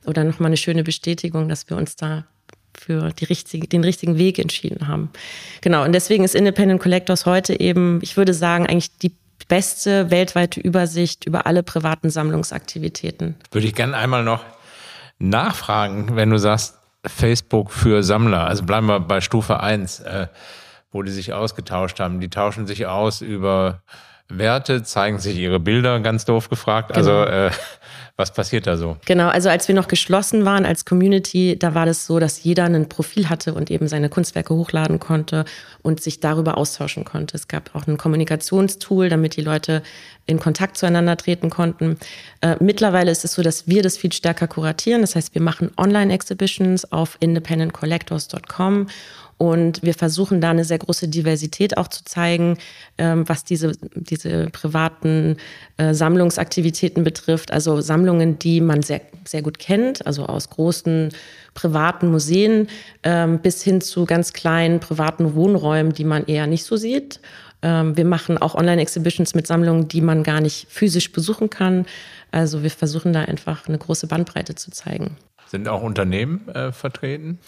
oder 0.05 0.23
nochmal 0.23 0.47
eine 0.47 0.57
schöne 0.57 0.83
Bestätigung, 0.83 1.49
dass 1.49 1.69
wir 1.69 1.77
uns 1.77 1.95
da 1.95 2.25
für 2.77 3.11
die 3.11 3.25
richtige, 3.25 3.67
den 3.67 3.83
richtigen 3.83 4.17
Weg 4.17 4.39
entschieden 4.39 4.87
haben. 4.87 5.09
Genau, 5.61 5.83
und 5.83 5.91
deswegen 5.91 6.23
ist 6.23 6.35
Independent 6.35 6.81
Collectors 6.81 7.25
heute 7.25 7.59
eben, 7.59 7.99
ich 8.01 8.15
würde 8.15 8.33
sagen, 8.33 8.67
eigentlich 8.67 8.97
die 8.97 9.15
beste 9.47 10.11
weltweite 10.11 10.59
Übersicht 10.59 11.25
über 11.25 11.45
alle 11.45 11.63
privaten 11.63 12.09
Sammlungsaktivitäten. 12.09 13.35
Würde 13.51 13.67
ich 13.67 13.75
gerne 13.75 13.97
einmal 13.97 14.23
noch 14.23 14.43
nachfragen, 15.17 16.15
wenn 16.15 16.29
du 16.29 16.37
sagst, 16.37 16.75
Facebook 17.05 17.71
für 17.71 18.03
Sammler. 18.03 18.45
Also 18.45 18.63
bleiben 18.63 18.87
wir 18.87 18.99
bei 18.99 19.21
Stufe 19.21 19.59
1, 19.61 20.01
äh, 20.01 20.27
wo 20.91 21.01
die 21.01 21.11
sich 21.11 21.33
ausgetauscht 21.33 21.99
haben. 21.99 22.19
Die 22.19 22.29
tauschen 22.29 22.67
sich 22.67 22.87
aus 22.87 23.21
über 23.21 23.81
Werte, 24.29 24.83
zeigen 24.83 25.19
sich 25.19 25.37
ihre 25.37 25.59
Bilder, 25.59 25.99
ganz 25.99 26.23
doof 26.25 26.49
gefragt. 26.49 26.95
Also, 26.95 27.09
genau. 27.11 27.21
Also 27.21 27.47
äh, 27.47 27.51
was 28.19 28.33
passiert 28.33 28.67
da 28.67 28.75
so? 28.75 28.97
Genau, 29.05 29.29
also 29.29 29.47
als 29.47 29.69
wir 29.69 29.75
noch 29.75 29.87
geschlossen 29.87 30.43
waren 30.43 30.65
als 30.65 30.83
Community, 30.83 31.57
da 31.57 31.73
war 31.73 31.85
das 31.85 32.05
so, 32.05 32.19
dass 32.19 32.43
jeder 32.43 32.65
ein 32.65 32.89
Profil 32.89 33.29
hatte 33.29 33.53
und 33.53 33.71
eben 33.71 33.87
seine 33.87 34.09
Kunstwerke 34.09 34.53
hochladen 34.53 34.99
konnte 34.99 35.45
und 35.83 36.01
sich 36.01 36.19
darüber 36.19 36.57
austauschen 36.57 37.05
konnte. 37.05 37.37
Es 37.37 37.47
gab 37.47 37.73
auch 37.75 37.87
ein 37.87 37.97
Kommunikationstool, 37.97 39.07
damit 39.07 39.37
die 39.37 39.41
Leute 39.41 39.83
in 40.25 40.37
Kontakt 40.37 40.77
zueinander 40.77 41.15
treten 41.15 41.49
konnten. 41.49 41.97
Äh, 42.41 42.57
mittlerweile 42.59 43.09
ist 43.09 43.23
es 43.23 43.33
so, 43.33 43.41
dass 43.41 43.67
wir 43.67 43.83
das 43.83 43.95
viel 43.95 44.11
stärker 44.11 44.47
kuratieren. 44.47 44.99
Das 44.99 45.15
heißt, 45.15 45.33
wir 45.33 45.41
machen 45.41 45.71
Online-Exhibitions 45.77 46.91
auf 46.91 47.15
independentcollectors.com 47.21 48.87
und 49.39 49.81
wir 49.83 49.93
versuchen 49.93 50.41
da 50.41 50.49
eine 50.49 50.65
sehr 50.65 50.79
große 50.79 51.07
Diversität 51.07 51.77
auch 51.77 51.87
zu 51.87 52.03
zeigen, 52.03 52.57
ähm, 52.97 53.27
was 53.27 53.45
diese, 53.45 53.71
diese 53.95 54.49
privaten 54.49 55.37
äh, 55.77 55.93
Sammlungsaktivitäten 55.93 57.05
betrifft. 57.05 57.49
Also 57.51 57.79
Sammlungen, 57.79 58.37
die 58.37 58.59
man 58.59 58.83
sehr, 58.83 58.99
sehr 59.23 59.41
gut 59.41 59.57
kennt, 59.57 60.05
also 60.05 60.25
aus 60.25 60.49
großen 60.49 61.13
privaten 61.53 62.11
Museen 62.11 62.67
ähm, 63.03 63.39
bis 63.39 63.63
hin 63.63 63.79
zu 63.79 64.05
ganz 64.05 64.33
kleinen 64.33 64.81
privaten 64.81 65.33
Wohnräumen, 65.35 65.93
die 65.93 66.03
man 66.03 66.25
eher 66.25 66.45
nicht 66.45 66.65
so 66.65 66.75
sieht. 66.75 67.21
Ähm, 67.61 67.95
wir 67.95 68.05
machen 68.05 68.37
auch 68.37 68.55
Online-Exhibitions 68.55 69.35
mit 69.35 69.47
Sammlungen, 69.47 69.87
die 69.87 70.01
man 70.01 70.23
gar 70.23 70.41
nicht 70.41 70.67
physisch 70.69 71.13
besuchen 71.13 71.49
kann. 71.49 71.85
Also 72.31 72.61
wir 72.61 72.71
versuchen 72.71 73.13
da 73.13 73.21
einfach 73.21 73.69
eine 73.69 73.77
große 73.77 74.07
Bandbreite 74.07 74.55
zu 74.55 74.69
zeigen. 74.69 75.15
Sind 75.49 75.67
auch 75.67 75.81
Unternehmen 75.81 76.47
äh, 76.49 76.71
vertreten? 76.71 77.39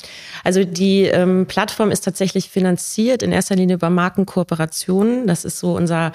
Also 0.44 0.64
die 0.64 1.04
ähm, 1.04 1.46
Plattform 1.48 1.92
ist 1.92 2.02
tatsächlich 2.02 2.50
finanziert 2.50 3.22
in 3.22 3.32
erster 3.32 3.56
Linie 3.56 3.76
über 3.76 3.90
Markenkooperationen. 3.90 5.28
Das 5.28 5.46
ist 5.46 5.60
so 5.60 5.76
unser 5.76 6.12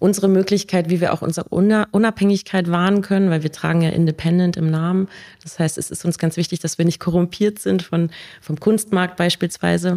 unsere 0.00 0.28
Möglichkeit, 0.28 0.88
wie 0.88 1.00
wir 1.00 1.12
auch 1.12 1.22
unsere 1.22 1.46
Unabhängigkeit 1.50 2.70
wahren 2.70 3.02
können, 3.02 3.30
weil 3.30 3.42
wir 3.42 3.52
tragen 3.52 3.82
ja 3.82 3.90
Independent 3.90 4.56
im 4.56 4.70
Namen. 4.70 5.08
Das 5.42 5.58
heißt, 5.58 5.78
es 5.78 5.90
ist 5.90 6.04
uns 6.04 6.18
ganz 6.18 6.36
wichtig, 6.36 6.58
dass 6.58 6.78
wir 6.78 6.86
nicht 6.86 7.00
korrumpiert 7.00 7.58
sind 7.58 7.82
von, 7.82 8.10
vom 8.40 8.58
Kunstmarkt 8.58 9.16
beispielsweise. 9.16 9.96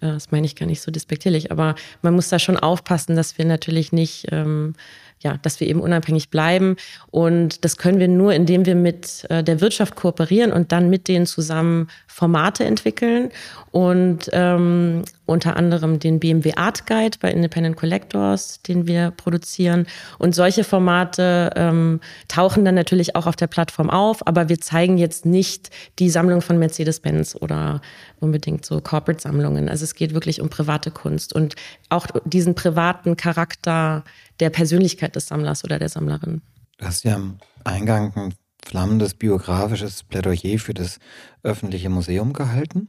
Äh, 0.00 0.12
das 0.12 0.30
meine 0.30 0.46
ich 0.46 0.56
gar 0.56 0.66
nicht 0.66 0.80
so 0.80 0.90
despektierlich, 0.92 1.50
aber 1.50 1.74
man 2.02 2.14
muss 2.14 2.28
da 2.28 2.38
schon 2.38 2.56
aufpassen, 2.56 3.16
dass 3.16 3.36
wir 3.36 3.44
natürlich 3.44 3.92
nicht 3.92 4.28
ähm, 4.30 4.74
ja, 5.22 5.38
dass 5.42 5.60
wir 5.60 5.66
eben 5.68 5.80
unabhängig 5.80 6.30
bleiben. 6.30 6.76
Und 7.10 7.64
das 7.64 7.76
können 7.76 7.98
wir 7.98 8.08
nur, 8.08 8.34
indem 8.34 8.66
wir 8.66 8.74
mit 8.74 9.26
äh, 9.30 9.42
der 9.42 9.60
Wirtschaft 9.60 9.96
kooperieren 9.96 10.52
und 10.52 10.72
dann 10.72 10.90
mit 10.90 11.08
denen 11.08 11.26
zusammen 11.26 11.88
Formate 12.06 12.64
entwickeln 12.64 13.30
und 13.70 14.28
ähm, 14.32 15.02
unter 15.24 15.56
anderem 15.56 15.98
den 15.98 16.20
BMW 16.20 16.52
Art 16.54 16.86
Guide 16.86 17.16
bei 17.20 17.30
Independent 17.32 17.76
Collectors, 17.76 18.60
den 18.62 18.86
wir 18.86 19.12
produzieren. 19.12 19.86
Und 20.18 20.34
solche 20.34 20.62
Formate 20.62 21.50
ähm, 21.56 22.00
tauchen 22.28 22.66
dann 22.66 22.74
natürlich 22.74 23.16
auch 23.16 23.26
auf 23.26 23.36
der 23.36 23.46
Plattform 23.46 23.88
auf, 23.88 24.26
aber 24.26 24.50
wir 24.50 24.60
zeigen 24.60 24.98
jetzt 24.98 25.24
nicht 25.24 25.70
die 25.98 26.10
Sammlung 26.10 26.42
von 26.42 26.58
Mercedes-Benz 26.58 27.36
oder 27.40 27.80
unbedingt 28.20 28.66
so 28.66 28.80
Corporate-Sammlungen. 28.80 29.70
Also 29.70 29.84
es 29.84 29.94
geht 29.94 30.12
wirklich 30.12 30.40
um 30.42 30.50
private 30.50 30.90
Kunst 30.90 31.32
und 31.34 31.56
auch 31.88 32.06
diesen 32.24 32.54
privaten 32.54 33.16
Charakter 33.16 34.04
der 34.42 34.50
Persönlichkeit 34.50 35.14
des 35.14 35.28
Sammlers 35.28 35.62
oder 35.62 35.78
der 35.78 35.88
Sammlerin. 35.88 36.42
Du 36.76 36.84
hast 36.84 37.04
ja 37.04 37.14
am 37.14 37.38
Eingang 37.62 38.12
ein 38.16 38.34
flammendes 38.64 39.14
biografisches 39.14 40.02
Plädoyer 40.02 40.58
für 40.58 40.74
das 40.74 40.98
öffentliche 41.44 41.88
Museum 41.88 42.32
gehalten. 42.32 42.88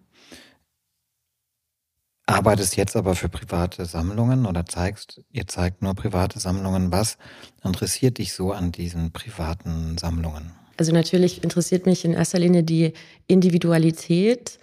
Arbeitest 2.26 2.76
jetzt 2.76 2.96
aber 2.96 3.14
für 3.14 3.30
private 3.30 3.86
Sammlungen 3.86 4.48
oder 4.48 4.66
zeigst, 4.66 5.22
ihr 5.30 5.46
zeigt 5.46 5.84
nur 5.84 5.94
private 5.94 6.40
Sammlungen. 6.40 6.92
Was 6.92 7.18
interessiert 7.64 8.18
dich 8.18 8.34
so 8.34 8.52
an 8.52 8.72
diesen 8.72 9.12
privaten 9.12 10.00
Sammlungen? 10.00 10.54
Also 10.78 10.92
natürlich 10.92 11.44
interessiert 11.44 11.86
mich 11.86 12.04
in 12.04 12.14
erster 12.14 12.40
Linie 12.40 12.64
die 12.64 12.94
Individualität. 13.28 14.58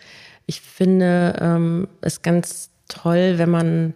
Ich 0.47 0.61
finde 0.61 1.39
ähm, 1.41 1.87
es 2.01 2.23
ganz 2.23 2.71
toll, 2.89 3.35
wenn 3.37 3.51
man 3.51 3.95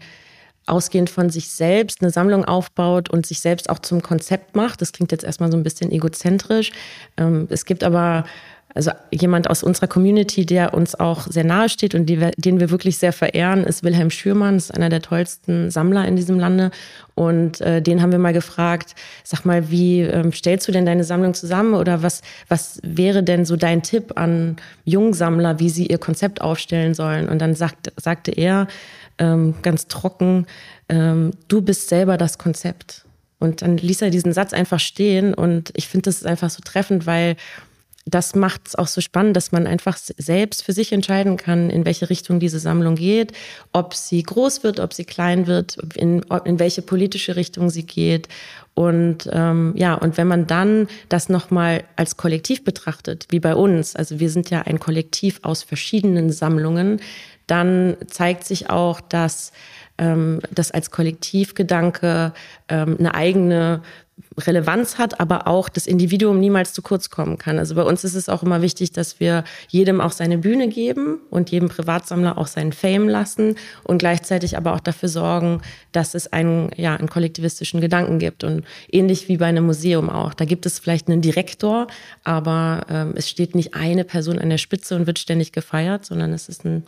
ausgehend 0.66 1.10
von 1.10 1.30
sich 1.30 1.48
selbst 1.48 2.00
eine 2.00 2.10
Sammlung 2.10 2.44
aufbaut 2.44 3.10
und 3.10 3.26
sich 3.26 3.40
selbst 3.40 3.68
auch 3.70 3.78
zum 3.78 4.02
Konzept 4.02 4.56
macht. 4.56 4.80
Das 4.80 4.92
klingt 4.92 5.12
jetzt 5.12 5.24
erstmal 5.24 5.50
so 5.50 5.56
ein 5.56 5.62
bisschen 5.62 5.90
egozentrisch. 5.92 6.72
Ähm, 7.16 7.46
es 7.50 7.64
gibt 7.64 7.84
aber 7.84 8.24
also 8.74 8.90
jemand 9.12 9.48
aus 9.48 9.62
unserer 9.62 9.86
Community, 9.86 10.44
der 10.44 10.74
uns 10.74 10.96
auch 10.96 11.28
sehr 11.28 11.44
nahe 11.44 11.68
steht 11.68 11.94
und 11.94 12.06
die, 12.06 12.18
den 12.36 12.58
wir 12.58 12.70
wirklich 12.70 12.98
sehr 12.98 13.12
verehren, 13.12 13.62
ist 13.62 13.84
Wilhelm 13.84 14.10
Schürmann, 14.10 14.56
ist 14.56 14.74
einer 14.74 14.88
der 14.88 15.00
tollsten 15.00 15.70
Sammler 15.70 16.06
in 16.06 16.16
diesem 16.16 16.40
Lande. 16.40 16.72
Und 17.14 17.60
äh, 17.60 17.80
den 17.80 18.02
haben 18.02 18.10
wir 18.10 18.18
mal 18.18 18.32
gefragt, 18.32 18.96
sag 19.22 19.44
mal, 19.44 19.70
wie 19.70 20.00
ähm, 20.00 20.32
stellst 20.32 20.66
du 20.66 20.72
denn 20.72 20.86
deine 20.86 21.04
Sammlung 21.04 21.34
zusammen 21.34 21.74
oder 21.74 22.02
was, 22.02 22.22
was 22.48 22.80
wäre 22.82 23.22
denn 23.22 23.44
so 23.44 23.54
dein 23.54 23.82
Tipp 23.84 24.14
an 24.16 24.56
Jungsammler, 24.84 25.60
wie 25.60 25.70
sie 25.70 25.86
ihr 25.86 25.98
Konzept 25.98 26.40
aufstellen 26.40 26.94
sollen? 26.94 27.28
Und 27.28 27.38
dann 27.38 27.54
sagt, 27.54 27.92
sagte 27.96 28.32
er, 28.32 28.66
ähm, 29.18 29.54
ganz 29.62 29.88
trocken, 29.88 30.46
ähm, 30.88 31.32
du 31.48 31.62
bist 31.62 31.88
selber 31.88 32.16
das 32.16 32.38
Konzept. 32.38 33.04
Und 33.38 33.62
dann 33.62 33.76
ließ 33.76 34.02
er 34.02 34.10
diesen 34.10 34.32
Satz 34.32 34.52
einfach 34.52 34.80
stehen 34.80 35.34
und 35.34 35.70
ich 35.74 35.88
finde, 35.88 36.04
das 36.04 36.16
ist 36.16 36.26
einfach 36.26 36.50
so 36.50 36.60
treffend, 36.64 37.06
weil 37.06 37.36
das 38.06 38.34
macht 38.34 38.68
es 38.68 38.74
auch 38.74 38.86
so 38.86 39.00
spannend, 39.00 39.36
dass 39.36 39.50
man 39.50 39.66
einfach 39.66 39.96
selbst 39.96 40.62
für 40.62 40.72
sich 40.72 40.92
entscheiden 40.92 41.36
kann, 41.36 41.70
in 41.70 41.86
welche 41.86 42.10
Richtung 42.10 42.38
diese 42.38 42.58
Sammlung 42.58 42.96
geht, 42.96 43.32
ob 43.72 43.94
sie 43.94 44.22
groß 44.22 44.62
wird, 44.62 44.78
ob 44.78 44.92
sie 44.92 45.04
klein 45.04 45.46
wird, 45.46 45.78
in, 45.94 46.22
in 46.44 46.58
welche 46.58 46.82
politische 46.82 47.36
Richtung 47.36 47.70
sie 47.70 47.84
geht. 47.84 48.28
Und 48.74 49.28
ähm, 49.32 49.72
ja, 49.76 49.94
und 49.94 50.18
wenn 50.18 50.26
man 50.26 50.46
dann 50.46 50.88
das 51.08 51.28
nochmal 51.28 51.84
als 51.96 52.16
Kollektiv 52.16 52.64
betrachtet, 52.64 53.26
wie 53.30 53.40
bei 53.40 53.54
uns, 53.54 53.96
also 53.96 54.20
wir 54.20 54.28
sind 54.28 54.50
ja 54.50 54.62
ein 54.62 54.80
Kollektiv 54.80 55.40
aus 55.42 55.62
verschiedenen 55.62 56.30
Sammlungen, 56.30 57.00
dann 57.46 57.96
zeigt 58.06 58.44
sich 58.44 58.70
auch, 58.70 59.00
dass 59.00 59.52
ähm, 59.98 60.40
das 60.50 60.70
als 60.70 60.90
Kollektivgedanke 60.90 62.32
ähm, 62.68 62.96
eine 62.98 63.14
eigene 63.14 63.82
Relevanz 64.38 64.98
hat, 64.98 65.20
aber 65.20 65.46
auch 65.46 65.68
das 65.68 65.86
Individuum 65.86 66.40
niemals 66.40 66.72
zu 66.72 66.82
kurz 66.82 67.10
kommen 67.10 67.38
kann. 67.38 67.58
Also 67.58 67.74
bei 67.74 67.82
uns 67.82 68.04
ist 68.04 68.14
es 68.14 68.28
auch 68.28 68.42
immer 68.42 68.62
wichtig, 68.62 68.92
dass 68.92 69.20
wir 69.20 69.44
jedem 69.68 70.00
auch 70.00 70.12
seine 70.12 70.38
Bühne 70.38 70.68
geben 70.68 71.20
und 71.30 71.50
jedem 71.50 71.68
Privatsammler 71.68 72.36
auch 72.38 72.48
seinen 72.48 72.72
Fame 72.72 73.08
lassen 73.08 73.56
und 73.84 73.98
gleichzeitig 73.98 74.56
aber 74.56 74.74
auch 74.74 74.80
dafür 74.80 75.08
sorgen, 75.08 75.62
dass 75.92 76.14
es 76.14 76.32
einen, 76.32 76.70
ja, 76.76 76.96
einen 76.96 77.08
kollektivistischen 77.08 77.80
Gedanken 77.80 78.18
gibt. 78.18 78.44
Und 78.44 78.64
ähnlich 78.90 79.28
wie 79.28 79.36
bei 79.36 79.46
einem 79.46 79.66
Museum 79.66 80.10
auch. 80.10 80.34
Da 80.34 80.44
gibt 80.44 80.66
es 80.66 80.78
vielleicht 80.78 81.08
einen 81.08 81.22
Direktor, 81.22 81.86
aber 82.24 82.86
ähm, 82.90 83.14
es 83.16 83.28
steht 83.28 83.54
nicht 83.54 83.74
eine 83.74 84.04
Person 84.04 84.38
an 84.38 84.50
der 84.50 84.58
Spitze 84.58 84.96
und 84.96 85.06
wird 85.06 85.18
ständig 85.18 85.52
gefeiert, 85.52 86.04
sondern 86.04 86.32
es 86.32 86.48
ist 86.48 86.64
ein 86.64 86.84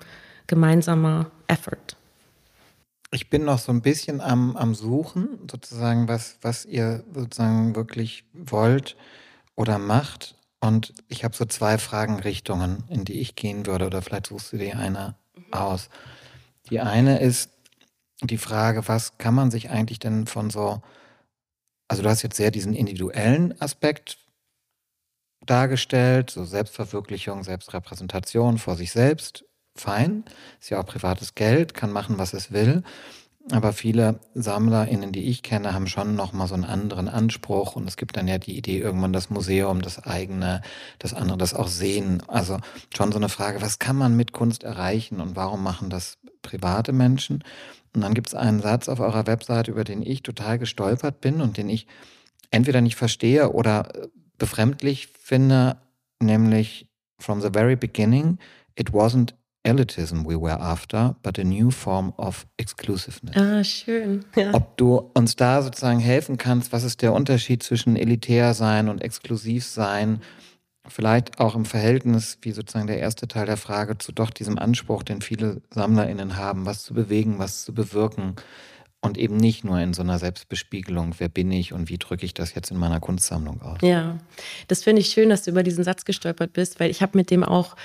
gemeinsamer 0.47 1.31
Effort. 1.49 1.97
Ich 3.13 3.31
bin 3.31 3.45
noch 3.45 3.59
so 3.59 3.73
ein 3.73 3.83
bisschen 3.83 4.21
am, 4.21 4.57
am 4.57 4.75
Suchen, 4.75 5.39
sozusagen, 5.51 6.09
was, 6.09 6.39
was 6.43 6.65
ihr 6.65 7.05
sozusagen 7.15 7.75
wirklich 7.77 8.25
wollt 8.35 8.97
oder 9.55 9.79
macht. 9.79 10.35
Und 10.61 10.93
ich 11.09 11.25
habe 11.25 11.37
so 11.37 11.45
zwei 11.45 11.79
Fragenrichtungen, 11.79 12.85
in 12.89 13.05
die 13.05 13.21
ich 13.21 13.37
gehen 13.37 13.67
würde, 13.67 13.87
oder 13.87 14.03
vielleicht 14.03 14.27
suchst 14.27 14.53
du 14.53 14.59
dir 14.59 14.79
eine 14.79 15.15
aus. 15.51 15.89
Die 16.71 16.81
eine 16.81 17.21
ist 17.21 17.51
die 18.23 18.39
Frage, 18.39 18.89
was 18.89 19.19
kann 19.19 19.35
man 19.35 19.51
sich 19.51 19.71
eigentlich 19.71 19.99
denn 19.99 20.27
von 20.27 20.51
so, 20.51 20.83
also 21.89 22.03
du 22.03 22.09
hast 22.09 22.23
jetzt 22.23 22.37
sehr 22.37 22.51
diesen 22.51 22.75
individuellen 22.75 23.59
Aspekt 23.61 24.19
dargestellt, 25.45 26.31
so 26.31 26.45
Selbstverwirklichung, 26.45 27.45
Selbstrepräsentation 27.45 28.59
vor 28.59 28.75
sich 28.77 28.91
selbst 28.91 29.46
fein, 29.81 30.25
ist 30.61 30.71
ja 30.71 30.81
auch 30.81 30.87
privates 30.87 31.35
Geld, 31.35 31.75
kann 31.75 31.93
machen, 31.93 32.19
was 32.19 32.33
es 32.33 32.53
will. 32.53 32.83
Aber 33.53 33.73
viele 33.73 34.19
SammlerInnen, 34.35 35.13
die 35.13 35.29
ich 35.29 35.45
kenne, 35.45 35.73
haben 35.73 35.87
schon 35.87 36.17
nochmal 36.17 36.49
so 36.49 36.55
einen 36.55 36.65
anderen 36.65 37.09
Anspruch. 37.09 37.77
Und 37.77 37.87
es 37.87 37.97
gibt 37.97 38.17
dann 38.17 38.27
ja 38.27 38.39
die 38.39 38.57
Idee, 38.57 38.79
irgendwann 38.79 39.13
das 39.13 39.31
Museum, 39.31 39.83
das 39.83 40.05
eigene, 40.05 40.63
das 40.99 41.15
andere, 41.15 41.39
das 41.39 41.55
auch 41.55 41.69
sehen. 41.69 42.25
Also 42.27 42.59
schon 42.95 43.13
so 43.13 43.19
eine 43.19 43.29
Frage, 43.29 43.63
was 43.63 43.79
kann 43.79 43.95
man 43.95 44.17
mit 44.17 44.33
Kunst 44.33 44.65
erreichen 44.65 45.21
und 45.21 45.37
warum 45.37 45.63
machen 45.63 45.91
das 45.91 46.19
private 46.43 46.93
Menschen? 46.93 47.45
Und 47.95 48.01
dann 48.01 48.15
gibt 48.15 48.29
es 48.29 48.35
einen 48.35 48.61
Satz 48.61 48.89
auf 48.89 48.99
eurer 48.99 49.29
Webseite, 49.29 49.71
über 49.71 49.85
den 49.85 50.03
ich 50.03 50.25
total 50.25 50.59
gestolpert 50.59 51.21
bin 51.21 51.41
und 51.41 51.57
den 51.57 51.69
ich 51.69 51.87
entweder 52.51 52.81
nicht 52.81 52.97
verstehe 52.97 53.53
oder 53.53 53.93
befremdlich 54.39 55.07
finde, 55.07 55.77
nämlich 56.21 56.89
from 57.19 57.41
the 57.41 57.51
very 57.53 57.77
beginning, 57.77 58.39
it 58.75 58.91
wasn't 58.91 59.35
elitism 59.67 60.25
we 60.25 60.41
were 60.41 60.59
after, 60.59 61.17
but 61.23 61.39
a 61.39 61.45
new 61.45 61.71
form 61.71 62.13
of 62.17 62.47
exclusiveness. 62.57 63.37
Ah, 63.37 63.65
schön. 63.65 64.25
Ja. 64.37 64.55
Ob 64.55 64.77
du 64.77 65.11
uns 65.15 65.37
da 65.37 65.63
sozusagen 65.63 66.01
helfen 66.01 66.39
kannst, 66.39 66.73
was 66.73 66.85
ist 66.85 67.03
der 67.03 67.13
Unterschied 67.13 67.63
zwischen 67.63 67.97
elitär 67.97 68.55
sein 68.55 68.89
und 68.89 69.03
exklusiv 69.03 69.65
sein? 69.65 70.21
Vielleicht 70.89 71.41
auch 71.41 71.57
im 71.57 71.65
Verhältnis, 71.65 72.39
wie 72.43 72.53
sozusagen 72.53 72.87
der 72.87 73.01
erste 73.01 73.27
Teil 73.27 73.47
der 73.47 73.57
Frage, 73.57 73.99
zu 73.99 74.13
doch 74.13 74.31
diesem 74.31 74.57
Anspruch, 74.59 75.03
den 75.03 75.21
viele 75.21 75.61
SammlerInnen 75.75 76.37
haben, 76.37 76.65
was 76.65 76.85
zu 76.85 76.95
bewegen, 76.95 77.39
was 77.39 77.65
zu 77.65 77.75
bewirken. 77.75 78.37
Und 79.03 79.19
eben 79.19 79.37
nicht 79.37 79.63
nur 79.63 79.79
in 79.79 79.95
so 79.95 80.03
einer 80.03 80.19
Selbstbespiegelung, 80.19 81.15
wer 81.19 81.29
bin 81.29 81.53
ich 81.53 81.73
und 81.73 81.89
wie 81.89 81.99
drücke 81.99 82.25
ich 82.25 82.35
das 82.35 82.55
jetzt 82.55 82.71
in 82.71 82.77
meiner 82.77 82.99
Kunstsammlung 82.99 83.63
aus. 83.63 83.79
Ja, 83.83 84.19
das 84.69 84.83
finde 84.83 85.01
ich 85.01 85.09
schön, 85.09 85.29
dass 85.29 85.43
du 85.43 85.51
über 85.51 85.63
diesen 85.63 85.85
Satz 85.85 86.05
gestolpert 86.05 86.53
bist, 86.55 86.81
weil 86.81 86.91
ich 86.91 87.03
habe 87.03 87.17
mit 87.17 87.31
dem 87.31 87.45
auch 87.45 87.77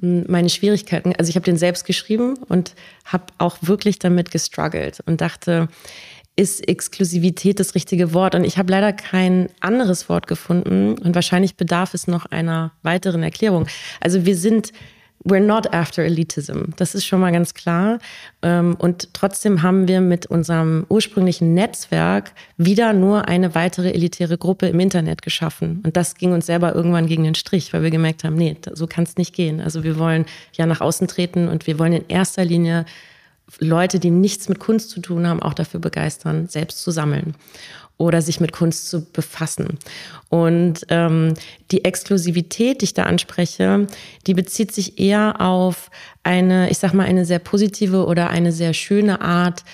meine 0.00 0.48
Schwierigkeiten. 0.48 1.14
Also 1.16 1.30
ich 1.30 1.36
habe 1.36 1.44
den 1.44 1.56
selbst 1.56 1.84
geschrieben 1.84 2.36
und 2.48 2.74
habe 3.04 3.26
auch 3.38 3.58
wirklich 3.62 3.98
damit 3.98 4.30
gestruggelt 4.30 5.00
und 5.06 5.20
dachte, 5.20 5.68
ist 6.36 6.66
Exklusivität 6.66 7.60
das 7.60 7.74
richtige 7.74 8.12
Wort? 8.12 8.34
Und 8.34 8.44
ich 8.44 8.58
habe 8.58 8.70
leider 8.70 8.92
kein 8.92 9.48
anderes 9.60 10.08
Wort 10.08 10.26
gefunden 10.26 10.98
und 10.98 11.14
wahrscheinlich 11.14 11.56
bedarf 11.56 11.94
es 11.94 12.08
noch 12.08 12.26
einer 12.26 12.72
weiteren 12.82 13.22
Erklärung. 13.22 13.68
Also 14.00 14.26
wir 14.26 14.36
sind 14.36 14.72
we're 15.24 15.40
not 15.40 15.72
after 15.72 16.02
elitism. 16.02 16.72
Das 16.76 16.94
ist 16.94 17.06
schon 17.06 17.20
mal 17.20 17.32
ganz 17.32 17.54
klar. 17.54 17.98
Ähm, 18.42 18.76
und 18.78 19.12
trotzdem 19.14 19.62
haben 19.62 19.88
wir 19.88 20.00
mit 20.00 20.26
unserem 20.26 20.86
ursprünglichen 20.88 21.54
Netzwerk 21.54 22.32
wieder 22.56 22.92
nur 22.92 23.26
eine 23.26 23.54
weitere 23.54 23.90
elitäre 23.92 24.38
Gruppe 24.38 24.66
im 24.66 24.80
Internet 24.80 25.22
geschaffen. 25.22 25.82
Und 25.84 25.96
das 25.96 26.14
ging 26.14 26.32
uns 26.32 26.46
selber 26.46 26.74
irgendwann 26.74 27.06
gegen 27.06 27.24
den 27.24 27.34
Strich, 27.34 27.72
weil 27.72 27.82
wir 27.82 27.90
gemerkt 27.90 28.24
haben, 28.24 28.36
nee, 28.36 28.56
so 28.72 28.86
kann 28.86 29.04
es 29.04 29.16
nicht 29.16 29.34
gehen. 29.34 29.60
Also 29.60 29.82
wir 29.82 29.98
wollen 29.98 30.26
ja 30.52 30.66
nach 30.66 30.80
außen 30.80 31.08
treten 31.08 31.48
und 31.48 31.66
wir 31.66 31.78
wollen 31.78 31.94
in 31.94 32.04
erster 32.08 32.44
Linie 32.44 32.84
Leute, 33.58 34.00
die 34.00 34.10
nichts 34.10 34.48
mit 34.48 34.58
Kunst 34.58 34.90
zu 34.90 35.00
tun 35.00 35.26
haben, 35.26 35.42
auch 35.42 35.54
dafür 35.54 35.78
begeistern, 35.78 36.48
selbst 36.48 36.82
zu 36.82 36.90
sammeln 36.90 37.34
oder 37.96 38.22
sich 38.22 38.40
mit 38.40 38.52
Kunst 38.52 38.88
zu 38.88 39.04
befassen. 39.04 39.78
Und 40.28 40.84
ähm, 40.88 41.34
die 41.70 41.84
Exklusivität, 41.84 42.80
die 42.80 42.86
ich 42.86 42.94
da 42.94 43.04
anspreche, 43.04 43.86
die 44.26 44.34
bezieht 44.34 44.72
sich 44.72 44.98
eher 44.98 45.40
auf 45.40 45.90
eine, 46.22 46.70
ich 46.70 46.78
sag 46.78 46.92
mal, 46.92 47.06
eine 47.06 47.24
sehr 47.24 47.38
positive 47.38 48.06
oder 48.06 48.30
eine 48.30 48.52
sehr 48.52 48.74
schöne 48.74 49.20
Art 49.20 49.64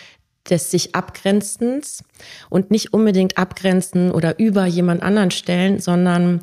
des 0.48 0.70
sich 0.70 0.94
Abgrenzens 0.94 2.02
und 2.48 2.70
nicht 2.70 2.92
unbedingt 2.92 3.38
abgrenzen 3.38 4.10
oder 4.10 4.38
über 4.38 4.66
jemand 4.66 5.02
anderen 5.02 5.30
stellen, 5.30 5.78
sondern 5.78 6.40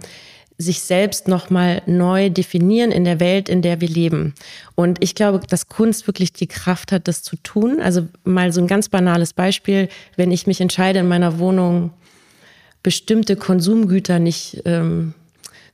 sich 0.58 0.82
selbst 0.82 1.28
nochmal 1.28 1.84
neu 1.86 2.30
definieren 2.30 2.92
in 2.92 3.04
der 3.04 3.20
Welt, 3.20 3.48
in 3.48 3.62
der 3.62 3.80
wir 3.80 3.88
leben. 3.88 4.34
Und 4.74 5.04
ich 5.04 5.14
glaube, 5.14 5.40
dass 5.48 5.68
Kunst 5.68 6.08
wirklich 6.08 6.34
die 6.34 6.48
Kraft 6.48 6.92
hat, 6.92 7.08
das 7.08 7.22
zu 7.22 7.36
tun. 7.38 7.80
Also 7.80 8.08
mal 8.24 8.52
so 8.52 8.62
ein 8.62 8.68
ganz 8.68 8.90
banales 8.90 9.34
Beispiel, 9.34 9.88
wenn 10.16 10.32
ich 10.32 10.48
mich 10.48 10.60
entscheide, 10.60 11.00
in 11.00 11.08
meiner 11.08 11.38
Wohnung 11.38 11.92
bestimmte 12.82 13.36
Konsumgüter 13.36 14.18
nicht 14.18 14.64
ähm, 14.66 15.14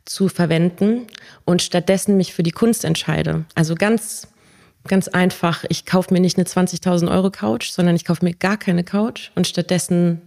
zu 0.04 0.28
verwenden 0.28 1.08
und 1.46 1.62
stattdessen 1.62 2.18
mich 2.18 2.34
für 2.34 2.44
die 2.44 2.52
Kunst 2.52 2.84
entscheide. 2.84 3.46
Also 3.56 3.76
ganz, 3.76 4.28
ganz 4.88 5.08
einfach, 5.08 5.64
ich 5.70 5.86
kaufe 5.86 6.14
mir 6.14 6.20
nicht 6.20 6.38
eine 6.38 6.46
20.000 6.46 7.10
Euro 7.10 7.32
Couch, 7.32 7.70
sondern 7.70 7.96
ich 7.96 8.04
kaufe 8.04 8.26
mir 8.26 8.34
gar 8.34 8.58
keine 8.58 8.84
Couch 8.84 9.32
und 9.36 9.48
stattdessen 9.48 10.22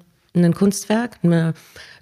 ein 0.44 0.54
Kunstwerk, 0.54 1.18
eine 1.22 1.54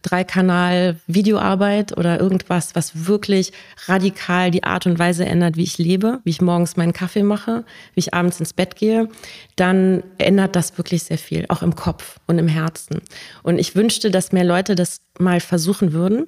Dreikanal-Videoarbeit 0.03 1.97
oder 1.97 2.21
irgendwas, 2.21 2.75
was 2.75 3.07
wirklich 3.07 3.53
radikal 3.87 4.51
die 4.51 4.65
Art 4.65 4.87
und 4.87 4.99
Weise 4.99 5.25
ändert, 5.25 5.57
wie 5.57 5.63
ich 5.63 5.79
lebe, 5.79 6.21
wie 6.25 6.31
ich 6.31 6.43
morgens 6.43 6.77
meinen 6.77 6.93
Kaffee 6.93 7.23
mache, 7.23 7.65
wie 7.95 8.01
ich 8.01 8.13
abends 8.13 8.39
ins 8.39 8.53
Bett 8.53 8.77
gehe, 8.77 9.09
dann 9.57 10.03
ändert 10.19 10.57
das 10.57 10.77
wirklich 10.77 11.05
sehr 11.05 11.19
viel, 11.19 11.47
auch 11.49 11.63
im 11.63 11.75
Kopf 11.75 12.21
und 12.27 12.39
im 12.39 12.49
Herzen. 12.49 13.01
Und 13.43 13.59
ich 13.59 13.75
wünschte, 13.75 14.11
dass 14.11 14.33
mehr 14.33 14.45
Leute 14.45 14.75
das 14.75 15.01
mal 15.19 15.41
versuchen 15.41 15.93
würden. 15.93 16.27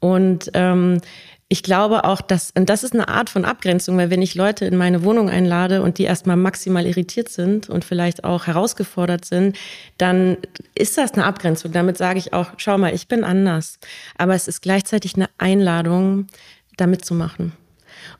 Und 0.00 0.50
ähm, 0.54 1.00
ich 1.54 1.62
glaube 1.62 2.02
auch, 2.02 2.20
dass, 2.20 2.50
und 2.56 2.68
das 2.68 2.82
ist 2.82 2.94
eine 2.94 3.06
Art 3.06 3.30
von 3.30 3.44
Abgrenzung, 3.44 3.96
weil 3.96 4.10
wenn 4.10 4.22
ich 4.22 4.34
Leute 4.34 4.64
in 4.64 4.76
meine 4.76 5.04
Wohnung 5.04 5.30
einlade 5.30 5.82
und 5.82 5.98
die 5.98 6.02
erstmal 6.02 6.34
maximal 6.34 6.84
irritiert 6.84 7.28
sind 7.28 7.70
und 7.70 7.84
vielleicht 7.84 8.24
auch 8.24 8.48
herausgefordert 8.48 9.24
sind, 9.24 9.56
dann 9.96 10.36
ist 10.74 10.98
das 10.98 11.12
eine 11.12 11.24
Abgrenzung. 11.24 11.70
Damit 11.70 11.96
sage 11.96 12.18
ich 12.18 12.32
auch, 12.32 12.48
schau 12.56 12.76
mal, 12.76 12.92
ich 12.92 13.06
bin 13.06 13.22
anders. 13.22 13.78
Aber 14.18 14.34
es 14.34 14.48
ist 14.48 14.62
gleichzeitig 14.62 15.14
eine 15.14 15.30
Einladung, 15.38 16.26
da 16.76 16.88
mitzumachen. 16.88 17.52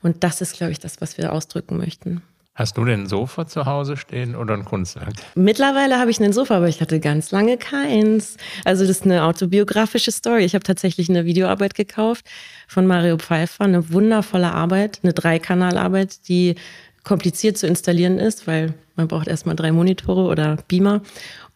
Und 0.01 0.23
das 0.23 0.41
ist, 0.41 0.57
glaube 0.57 0.71
ich, 0.71 0.79
das, 0.79 1.01
was 1.01 1.19
wir 1.19 1.33
ausdrücken 1.33 1.77
möchten. 1.77 2.23
Hast 2.57 2.77
du 2.77 2.85
denn 2.85 3.01
ein 3.01 3.07
Sofa 3.09 3.49
zu 3.49 3.67
Hause 3.67 3.97
stehen 3.97 4.37
oder 4.37 4.55
ein 4.55 4.65
Kunstwerk? 4.65 5.15
Mittlerweile 5.35 5.99
habe 5.99 6.13
ich 6.13 6.21
ein 6.21 6.33
Sofa, 6.33 6.59
aber 6.59 6.69
ich 6.69 6.81
hatte 6.81 7.01
ganz 7.01 7.33
lange 7.33 7.57
keins. 7.57 8.37
Also 8.65 8.87
das 8.87 8.99
ist 8.99 9.05
eine 9.05 9.25
autobiografische 9.25 10.13
Story. 10.13 10.45
Ich 10.45 10.55
habe 10.55 10.63
tatsächlich 10.63 11.11
eine 11.11 11.25
Videoarbeit 11.25 11.75
gekauft 11.75 12.25
von 12.69 12.87
Mario 12.87 13.19
Pfeiffer, 13.19 13.65
eine 13.65 13.93
wundervolle 13.93 14.53
Arbeit, 14.53 15.01
eine 15.03 15.13
Dreikanalarbeit, 15.13 16.29
die 16.29 16.55
kompliziert 17.03 17.59
zu 17.59 17.67
installieren 17.67 18.21
ist, 18.21 18.47
weil 18.47 18.75
man 18.95 19.09
braucht 19.09 19.27
erstmal 19.27 19.57
drei 19.57 19.73
Monitore 19.73 20.23
oder 20.23 20.57
Beamer. 20.69 21.03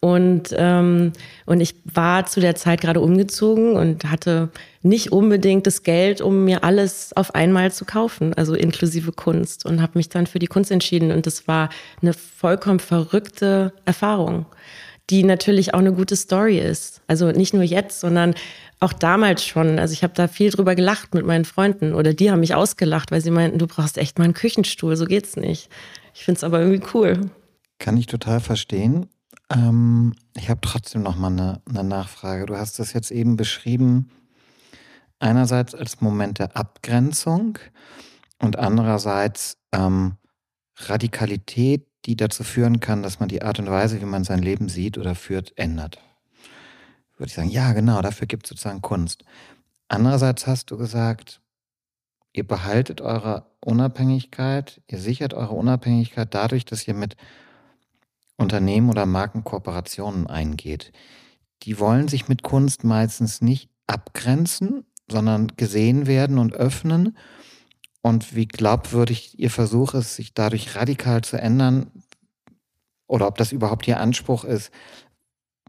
Und, 0.01 0.55
ähm, 0.57 1.11
und 1.45 1.59
ich 1.59 1.75
war 1.83 2.25
zu 2.25 2.39
der 2.39 2.55
Zeit 2.55 2.79
gerade 2.81 3.01
umgezogen 3.01 3.73
und 3.73 4.05
hatte 4.05 4.49
nicht 4.81 5.11
unbedingt 5.11 5.67
das 5.67 5.83
Geld, 5.83 6.21
um 6.21 6.45
mir 6.45 6.63
alles 6.63 7.11
auf 7.17 7.35
einmal 7.35 7.73
zu 7.73 7.83
kaufen, 7.83 8.33
also 8.33 8.53
inklusive 8.53 9.11
Kunst. 9.11 9.65
Und 9.65 9.81
habe 9.81 9.97
mich 9.97 10.07
dann 10.07 10.25
für 10.25 10.39
die 10.39 10.47
Kunst 10.47 10.71
entschieden. 10.71 11.11
Und 11.11 11.25
das 11.25 11.49
war 11.49 11.69
eine 12.01 12.13
vollkommen 12.13 12.79
verrückte 12.79 13.73
Erfahrung, 13.83 14.45
die 15.09 15.23
natürlich 15.23 15.73
auch 15.73 15.79
eine 15.79 15.91
gute 15.91 16.15
Story 16.15 16.59
ist. 16.59 17.01
Also 17.07 17.31
nicht 17.31 17.53
nur 17.53 17.63
jetzt, 17.63 17.99
sondern 17.99 18.35
auch 18.79 18.93
damals 18.93 19.43
schon. 19.45 19.79
Also 19.79 19.91
ich 19.91 20.03
habe 20.03 20.13
da 20.15 20.29
viel 20.29 20.49
drüber 20.49 20.75
gelacht 20.75 21.13
mit 21.13 21.25
meinen 21.25 21.43
Freunden 21.43 21.93
oder 21.93 22.13
die 22.13 22.31
haben 22.31 22.39
mich 22.39 22.55
ausgelacht, 22.55 23.11
weil 23.11 23.19
sie 23.19 23.31
meinten, 23.31 23.59
du 23.59 23.67
brauchst 23.67 23.97
echt 23.97 24.17
mal 24.17 24.23
einen 24.23 24.33
Küchenstuhl, 24.33 24.95
so 24.95 25.03
geht's 25.03 25.35
nicht. 25.35 25.69
Ich 26.13 26.23
finde 26.23 26.37
es 26.37 26.43
aber 26.45 26.61
irgendwie 26.61 26.87
cool. 26.93 27.29
Kann 27.79 27.97
ich 27.97 28.05
total 28.05 28.39
verstehen. 28.39 29.07
Ähm, 29.51 30.15
ich 30.35 30.49
habe 30.49 30.61
trotzdem 30.61 31.03
noch 31.03 31.15
mal 31.15 31.27
eine, 31.27 31.61
eine 31.67 31.83
Nachfrage. 31.83 32.45
Du 32.45 32.57
hast 32.57 32.79
das 32.79 32.93
jetzt 32.93 33.11
eben 33.11 33.35
beschrieben, 33.35 34.11
einerseits 35.19 35.75
als 35.75 36.01
Moment 36.01 36.39
der 36.39 36.55
Abgrenzung 36.55 37.57
und 38.39 38.57
andererseits 38.57 39.57
ähm, 39.71 40.17
Radikalität, 40.77 41.85
die 42.05 42.15
dazu 42.15 42.43
führen 42.43 42.79
kann, 42.79 43.03
dass 43.03 43.19
man 43.19 43.27
die 43.29 43.41
Art 43.41 43.59
und 43.59 43.69
Weise, 43.69 43.99
wie 43.99 44.05
man 44.05 44.23
sein 44.23 44.41
Leben 44.41 44.69
sieht 44.69 44.97
oder 44.97 45.15
führt, 45.15 45.57
ändert. 45.57 45.99
Würde 47.17 47.27
ich 47.27 47.35
sagen, 47.35 47.49
ja, 47.49 47.73
genau, 47.73 48.01
dafür 48.01 48.27
gibt 48.27 48.45
es 48.45 48.49
sozusagen 48.49 48.81
Kunst. 48.81 49.25
Andererseits 49.89 50.47
hast 50.47 50.71
du 50.71 50.77
gesagt, 50.77 51.41
ihr 52.31 52.47
behaltet 52.47 53.01
eure 53.01 53.47
Unabhängigkeit, 53.59 54.81
ihr 54.87 54.99
sichert 54.99 55.33
eure 55.33 55.55
Unabhängigkeit 55.55 56.33
dadurch, 56.33 56.63
dass 56.63 56.87
ihr 56.87 56.93
mit 56.93 57.17
Unternehmen 58.39 58.89
oder 58.89 59.05
Marken 59.05 59.43
Kooperationen 59.43 60.27
eingeht. 60.27 60.91
Die 61.63 61.79
wollen 61.79 62.07
sich 62.07 62.27
mit 62.27 62.41
Kunst 62.41 62.83
meistens 62.83 63.41
nicht 63.41 63.69
abgrenzen, 63.85 64.85
sondern 65.11 65.47
gesehen 65.57 66.07
werden 66.07 66.37
und 66.37 66.53
öffnen. 66.53 67.17
Und 68.01 68.35
wie 68.35 68.47
glaubwürdig 68.47 69.37
Ihr 69.37 69.49
Versuch 69.49 69.93
ist, 69.93 70.15
sich 70.15 70.33
dadurch 70.33 70.75
radikal 70.75 71.21
zu 71.21 71.37
ändern, 71.37 71.91
oder 73.07 73.27
ob 73.27 73.37
das 73.37 73.51
überhaupt 73.51 73.87
Ihr 73.87 73.99
Anspruch 73.99 74.43
ist, 74.43 74.71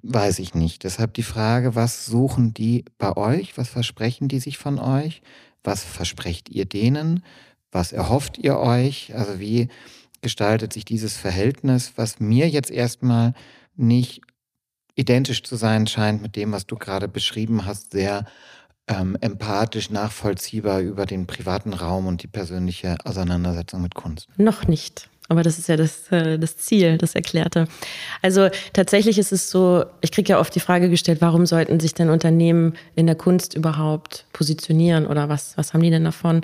weiß 0.02 0.38
ich 0.38 0.54
nicht. 0.54 0.84
Deshalb 0.84 1.14
die 1.14 1.22
Frage, 1.22 1.74
was 1.74 2.06
suchen 2.06 2.54
die 2.54 2.84
bei 2.98 3.16
euch? 3.16 3.58
Was 3.58 3.68
versprechen 3.68 4.28
die 4.28 4.40
sich 4.40 4.58
von 4.58 4.78
euch? 4.78 5.22
Was 5.62 5.84
versprecht 5.84 6.48
ihr 6.48 6.64
denen? 6.64 7.24
Was 7.70 7.92
erhofft 7.92 8.38
ihr 8.38 8.58
euch? 8.58 9.14
Also 9.14 9.40
wie 9.40 9.68
gestaltet 10.22 10.72
sich 10.72 10.84
dieses 10.84 11.16
Verhältnis, 11.16 11.92
was 11.96 12.20
mir 12.20 12.48
jetzt 12.48 12.70
erstmal 12.70 13.34
nicht 13.76 14.20
identisch 14.94 15.42
zu 15.42 15.56
sein 15.56 15.86
scheint 15.86 16.20
mit 16.20 16.36
dem, 16.36 16.52
was 16.52 16.66
du 16.66 16.76
gerade 16.76 17.08
beschrieben 17.08 17.64
hast, 17.64 17.92
sehr 17.92 18.24
ähm, 18.88 19.16
empathisch 19.20 19.90
nachvollziehbar 19.90 20.80
über 20.80 21.06
den 21.06 21.26
privaten 21.26 21.72
Raum 21.72 22.06
und 22.06 22.22
die 22.22 22.26
persönliche 22.26 22.96
Auseinandersetzung 23.04 23.82
mit 23.82 23.94
Kunst. 23.94 24.28
Noch 24.36 24.66
nicht. 24.66 25.08
Aber 25.28 25.44
das 25.44 25.60
ist 25.60 25.68
ja 25.68 25.76
das, 25.76 26.10
äh, 26.10 26.38
das 26.40 26.56
Ziel, 26.56 26.98
das 26.98 27.14
Erklärte. 27.14 27.68
Also 28.20 28.48
tatsächlich 28.72 29.16
ist 29.16 29.30
es 29.30 29.48
so, 29.48 29.84
ich 30.00 30.10
kriege 30.10 30.30
ja 30.32 30.40
oft 30.40 30.52
die 30.52 30.60
Frage 30.60 30.90
gestellt, 30.90 31.20
warum 31.20 31.46
sollten 31.46 31.78
sich 31.78 31.94
denn 31.94 32.10
Unternehmen 32.10 32.74
in 32.96 33.06
der 33.06 33.14
Kunst 33.14 33.54
überhaupt 33.54 34.26
positionieren 34.32 35.06
oder 35.06 35.28
was, 35.28 35.56
was 35.56 35.72
haben 35.72 35.82
die 35.82 35.90
denn 35.90 36.04
davon? 36.04 36.42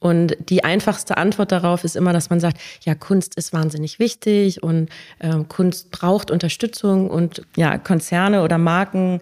Und 0.00 0.34
die 0.48 0.64
einfachste 0.64 1.18
Antwort 1.18 1.52
darauf 1.52 1.84
ist 1.84 1.94
immer, 1.94 2.14
dass 2.14 2.30
man 2.30 2.40
sagt, 2.40 2.58
ja, 2.82 2.94
Kunst 2.94 3.34
ist 3.34 3.52
wahnsinnig 3.52 3.98
wichtig 3.98 4.62
und 4.62 4.88
äh, 5.18 5.44
Kunst 5.46 5.90
braucht 5.90 6.30
Unterstützung 6.30 7.10
und 7.10 7.42
ja, 7.54 7.76
Konzerne 7.76 8.42
oder 8.42 8.56
Marken 8.56 9.20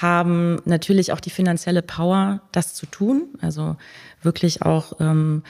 haben 0.00 0.62
natürlich 0.64 1.12
auch 1.12 1.18
die 1.18 1.30
finanzielle 1.30 1.82
Power, 1.82 2.40
das 2.52 2.74
zu 2.74 2.86
tun. 2.86 3.30
Also 3.40 3.76
wirklich 4.22 4.62
auch 4.62 4.92
ähm, 5.00 5.42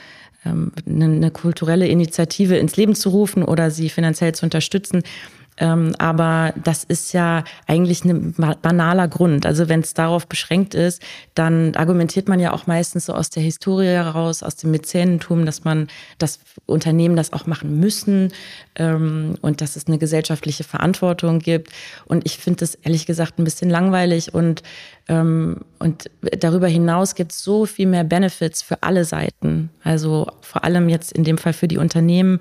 ähm, 0.43 0.71
eine, 0.87 1.05
eine 1.05 1.31
kulturelle 1.31 1.87
Initiative 1.87 2.57
ins 2.57 2.75
Leben 2.75 2.95
zu 2.95 3.09
rufen 3.09 3.43
oder 3.43 3.69
sie 3.69 3.89
finanziell 3.89 4.33
zu 4.33 4.45
unterstützen. 4.45 5.03
Ähm, 5.57 5.95
aber 5.99 6.53
das 6.63 6.83
ist 6.83 7.13
ja 7.13 7.43
eigentlich 7.67 8.03
ein 8.05 8.33
banaler 8.61 9.07
Grund. 9.07 9.45
Also 9.45 9.69
wenn 9.69 9.81
es 9.81 9.93
darauf 9.93 10.27
beschränkt 10.27 10.73
ist, 10.73 11.01
dann 11.35 11.75
argumentiert 11.75 12.27
man 12.27 12.39
ja 12.39 12.53
auch 12.53 12.67
meistens 12.67 13.05
so 13.05 13.13
aus 13.13 13.29
der 13.29 13.43
Historie 13.43 13.87
heraus, 13.87 14.43
aus 14.43 14.55
dem 14.55 14.71
Mäzenentum, 14.71 15.45
dass 15.45 15.63
man 15.63 15.87
das 16.17 16.39
Unternehmen 16.65 17.15
das 17.15 17.33
auch 17.33 17.45
machen 17.45 17.79
müssen 17.79 18.31
ähm, 18.75 19.35
und 19.41 19.61
dass 19.61 19.75
es 19.75 19.87
eine 19.87 19.97
gesellschaftliche 19.97 20.63
Verantwortung 20.63 21.39
gibt. 21.39 21.71
Und 22.05 22.25
ich 22.25 22.37
finde 22.37 22.61
das 22.61 22.75
ehrlich 22.75 23.05
gesagt 23.05 23.39
ein 23.39 23.43
bisschen 23.43 23.69
langweilig 23.69 24.33
und 24.33 24.63
ähm, 25.09 25.57
und 25.79 26.09
darüber 26.21 26.67
hinaus 26.67 27.15
gibt 27.15 27.33
es 27.33 27.43
so 27.43 27.65
viel 27.65 27.87
mehr 27.87 28.05
Benefits 28.05 28.61
für 28.61 28.83
alle 28.83 29.03
Seiten. 29.03 29.69
Also 29.83 30.27
vor 30.41 30.63
allem 30.63 30.87
jetzt 30.87 31.11
in 31.11 31.25
dem 31.25 31.37
Fall 31.37 31.53
für 31.53 31.67
die 31.67 31.77
Unternehmen, 31.77 32.39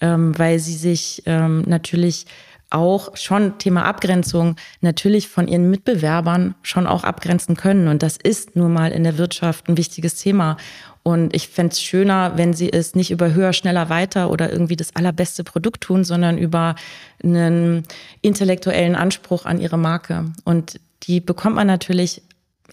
ähm, 0.00 0.38
weil 0.38 0.58
sie 0.58 0.74
sich 0.74 1.22
ähm, 1.26 1.62
natürlich 1.66 2.26
auch 2.70 3.16
schon 3.16 3.58
Thema 3.58 3.84
Abgrenzung 3.84 4.56
natürlich 4.80 5.28
von 5.28 5.48
ihren 5.48 5.70
Mitbewerbern 5.70 6.54
schon 6.62 6.86
auch 6.86 7.02
abgrenzen 7.02 7.56
können. 7.56 7.88
Und 7.88 8.02
das 8.02 8.16
ist 8.16 8.54
nun 8.54 8.72
mal 8.72 8.92
in 8.92 9.02
der 9.02 9.18
Wirtschaft 9.18 9.68
ein 9.68 9.76
wichtiges 9.76 10.14
Thema. 10.14 10.56
Und 11.02 11.34
ich 11.34 11.48
fände 11.48 11.72
es 11.72 11.82
schöner, 11.82 12.36
wenn 12.36 12.52
sie 12.52 12.72
es 12.72 12.94
nicht 12.94 13.10
über 13.10 13.34
höher, 13.34 13.52
schneller, 13.52 13.88
weiter 13.88 14.30
oder 14.30 14.52
irgendwie 14.52 14.76
das 14.76 14.94
allerbeste 14.94 15.44
Produkt 15.44 15.80
tun, 15.82 16.04
sondern 16.04 16.38
über 16.38 16.76
einen 17.22 17.84
intellektuellen 18.20 18.94
Anspruch 18.94 19.46
an 19.46 19.60
ihre 19.60 19.78
Marke. 19.78 20.26
Und 20.44 20.78
die 21.04 21.20
bekommt 21.20 21.56
man 21.56 21.66
natürlich 21.66 22.22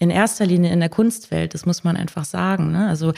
in 0.00 0.10
erster 0.10 0.46
Linie 0.46 0.72
in 0.72 0.80
der 0.80 0.88
Kunstwelt, 0.88 1.54
das 1.54 1.66
muss 1.66 1.84
man 1.84 1.96
einfach 1.96 2.24
sagen. 2.24 2.72
Ne? 2.72 2.88
Also 2.88 3.12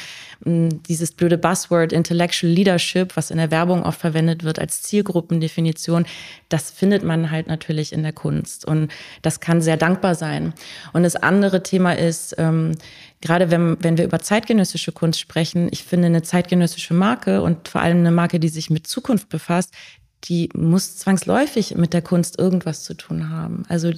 dieses 0.44 1.12
blöde 1.12 1.38
Buzzword 1.38 1.92
Intellectual 1.92 2.52
Leadership, 2.52 3.16
was 3.16 3.30
in 3.30 3.38
der 3.38 3.50
Werbung 3.50 3.82
oft 3.82 4.00
verwendet 4.00 4.44
wird 4.44 4.58
als 4.58 4.82
Zielgruppendefinition, 4.82 6.06
das 6.48 6.70
findet 6.70 7.02
man 7.02 7.30
halt 7.30 7.46
natürlich 7.46 7.92
in 7.92 8.02
der 8.02 8.12
Kunst. 8.12 8.64
Und 8.64 8.90
das 9.22 9.40
kann 9.40 9.60
sehr 9.60 9.76
dankbar 9.76 10.14
sein. 10.14 10.54
Und 10.92 11.02
das 11.02 11.16
andere 11.16 11.62
Thema 11.62 11.92
ist, 11.92 12.34
ähm, 12.38 12.72
gerade 13.20 13.50
wenn, 13.50 13.76
wenn 13.82 13.98
wir 13.98 14.04
über 14.04 14.20
zeitgenössische 14.20 14.92
Kunst 14.92 15.20
sprechen, 15.20 15.68
ich 15.70 15.84
finde 15.84 16.06
eine 16.06 16.22
zeitgenössische 16.22 16.94
Marke 16.94 17.42
und 17.42 17.68
vor 17.68 17.82
allem 17.82 17.98
eine 17.98 18.10
Marke, 18.10 18.40
die 18.40 18.48
sich 18.48 18.70
mit 18.70 18.86
Zukunft 18.86 19.28
befasst, 19.28 19.74
die 20.24 20.50
muss 20.54 20.96
zwangsläufig 20.96 21.76
mit 21.76 21.94
der 21.94 22.02
Kunst 22.02 22.38
irgendwas 22.38 22.85
zu 22.85 22.94
tun 22.94 23.30
haben. 23.30 23.64
Also, 23.68 23.90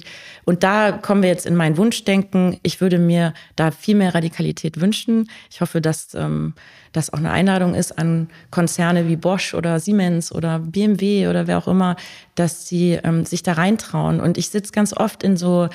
und 0.45 0.63
da 0.63 0.91
kommen 0.91 1.21
wir 1.21 1.29
jetzt 1.29 1.45
in 1.45 1.55
mein 1.55 1.77
Wunschdenken. 1.77 2.59
Ich 2.63 2.79
würde 2.79 2.97
mir 2.97 3.33
da 3.55 3.71
viel 3.71 3.95
mehr 3.95 4.15
Radikalität 4.15 4.79
wünschen. 4.79 5.29
Ich 5.51 5.59
hoffe, 5.59 5.81
dass 5.81 6.13
ähm, 6.13 6.53
das 6.93 7.11
auch 7.11 7.17
eine 7.17 7.31
Einladung 7.31 7.75
ist 7.75 7.97
an 7.97 8.29
Konzerne 8.51 9.07
wie 9.07 9.17
Bosch 9.17 9.53
oder 9.53 9.79
Siemens 9.79 10.31
oder 10.31 10.59
BMW 10.59 11.27
oder 11.27 11.47
wer 11.47 11.57
auch 11.57 11.67
immer, 11.67 11.97
dass 12.35 12.67
sie 12.67 12.99
ähm, 13.03 13.25
sich 13.25 13.43
da 13.43 13.53
reintrauen. 13.53 14.21
Und 14.21 14.37
ich 14.37 14.49
sitze 14.49 14.71
ganz 14.71 14.95
oft 14.95 15.23
in 15.23 15.35
so, 15.35 15.67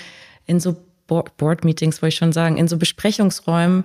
in 0.46 0.60
so 0.60 0.76
Board-Meetings, 1.08 2.02
wollte 2.02 2.12
ich 2.12 2.18
schon 2.18 2.32
sagen, 2.32 2.56
in 2.56 2.68
so 2.68 2.76
Besprechungsräumen, 2.76 3.84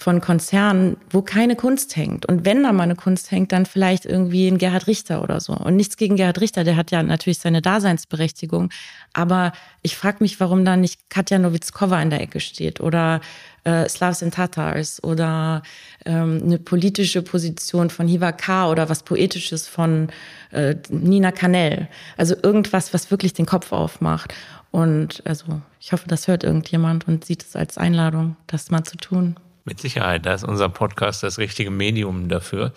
von 0.00 0.20
Konzernen, 0.20 0.96
wo 1.10 1.22
keine 1.22 1.54
Kunst 1.54 1.96
hängt. 1.96 2.26
Und 2.26 2.44
wenn 2.44 2.62
da 2.62 2.72
mal 2.72 2.84
eine 2.84 2.96
Kunst 2.96 3.30
hängt, 3.30 3.52
dann 3.52 3.66
vielleicht 3.66 4.04
irgendwie 4.04 4.48
ein 4.48 4.58
Gerhard 4.58 4.86
Richter 4.86 5.22
oder 5.22 5.40
so. 5.40 5.52
Und 5.52 5.76
nichts 5.76 5.96
gegen 5.96 6.16
Gerhard 6.16 6.40
Richter, 6.40 6.64
der 6.64 6.76
hat 6.76 6.90
ja 6.90 7.02
natürlich 7.02 7.38
seine 7.38 7.62
Daseinsberechtigung. 7.62 8.70
Aber 9.12 9.52
ich 9.82 9.96
frage 9.96 10.18
mich, 10.20 10.40
warum 10.40 10.64
da 10.64 10.76
nicht 10.76 11.08
Katja 11.08 11.38
Nowitzkova 11.38 12.02
in 12.02 12.10
der 12.10 12.20
Ecke 12.20 12.40
steht 12.40 12.80
oder 12.80 13.20
äh, 13.64 13.88
Slavs 13.88 14.22
and 14.22 14.34
Tatars 14.34 15.02
oder 15.04 15.62
ähm, 16.04 16.40
eine 16.44 16.58
politische 16.58 17.22
Position 17.22 17.90
von 17.90 18.08
Hiva 18.08 18.32
K. 18.32 18.70
oder 18.70 18.88
was 18.88 19.04
Poetisches 19.04 19.68
von 19.68 20.08
äh, 20.50 20.74
Nina 20.88 21.30
Kanell. 21.30 21.88
Also 22.16 22.34
irgendwas, 22.42 22.92
was 22.92 23.10
wirklich 23.10 23.34
den 23.34 23.46
Kopf 23.46 23.72
aufmacht. 23.72 24.34
Und 24.72 25.22
also 25.26 25.60
ich 25.80 25.92
hoffe, 25.92 26.08
das 26.08 26.26
hört 26.26 26.44
irgendjemand 26.44 27.06
und 27.06 27.24
sieht 27.24 27.44
es 27.44 27.54
als 27.54 27.78
Einladung, 27.78 28.36
das 28.46 28.70
mal 28.70 28.82
zu 28.84 28.96
tun. 28.96 29.36
Mit 29.64 29.80
Sicherheit, 29.80 30.26
da 30.26 30.34
ist 30.34 30.44
unser 30.44 30.68
Podcast 30.68 31.22
das 31.22 31.38
richtige 31.38 31.70
Medium 31.70 32.28
dafür. 32.28 32.72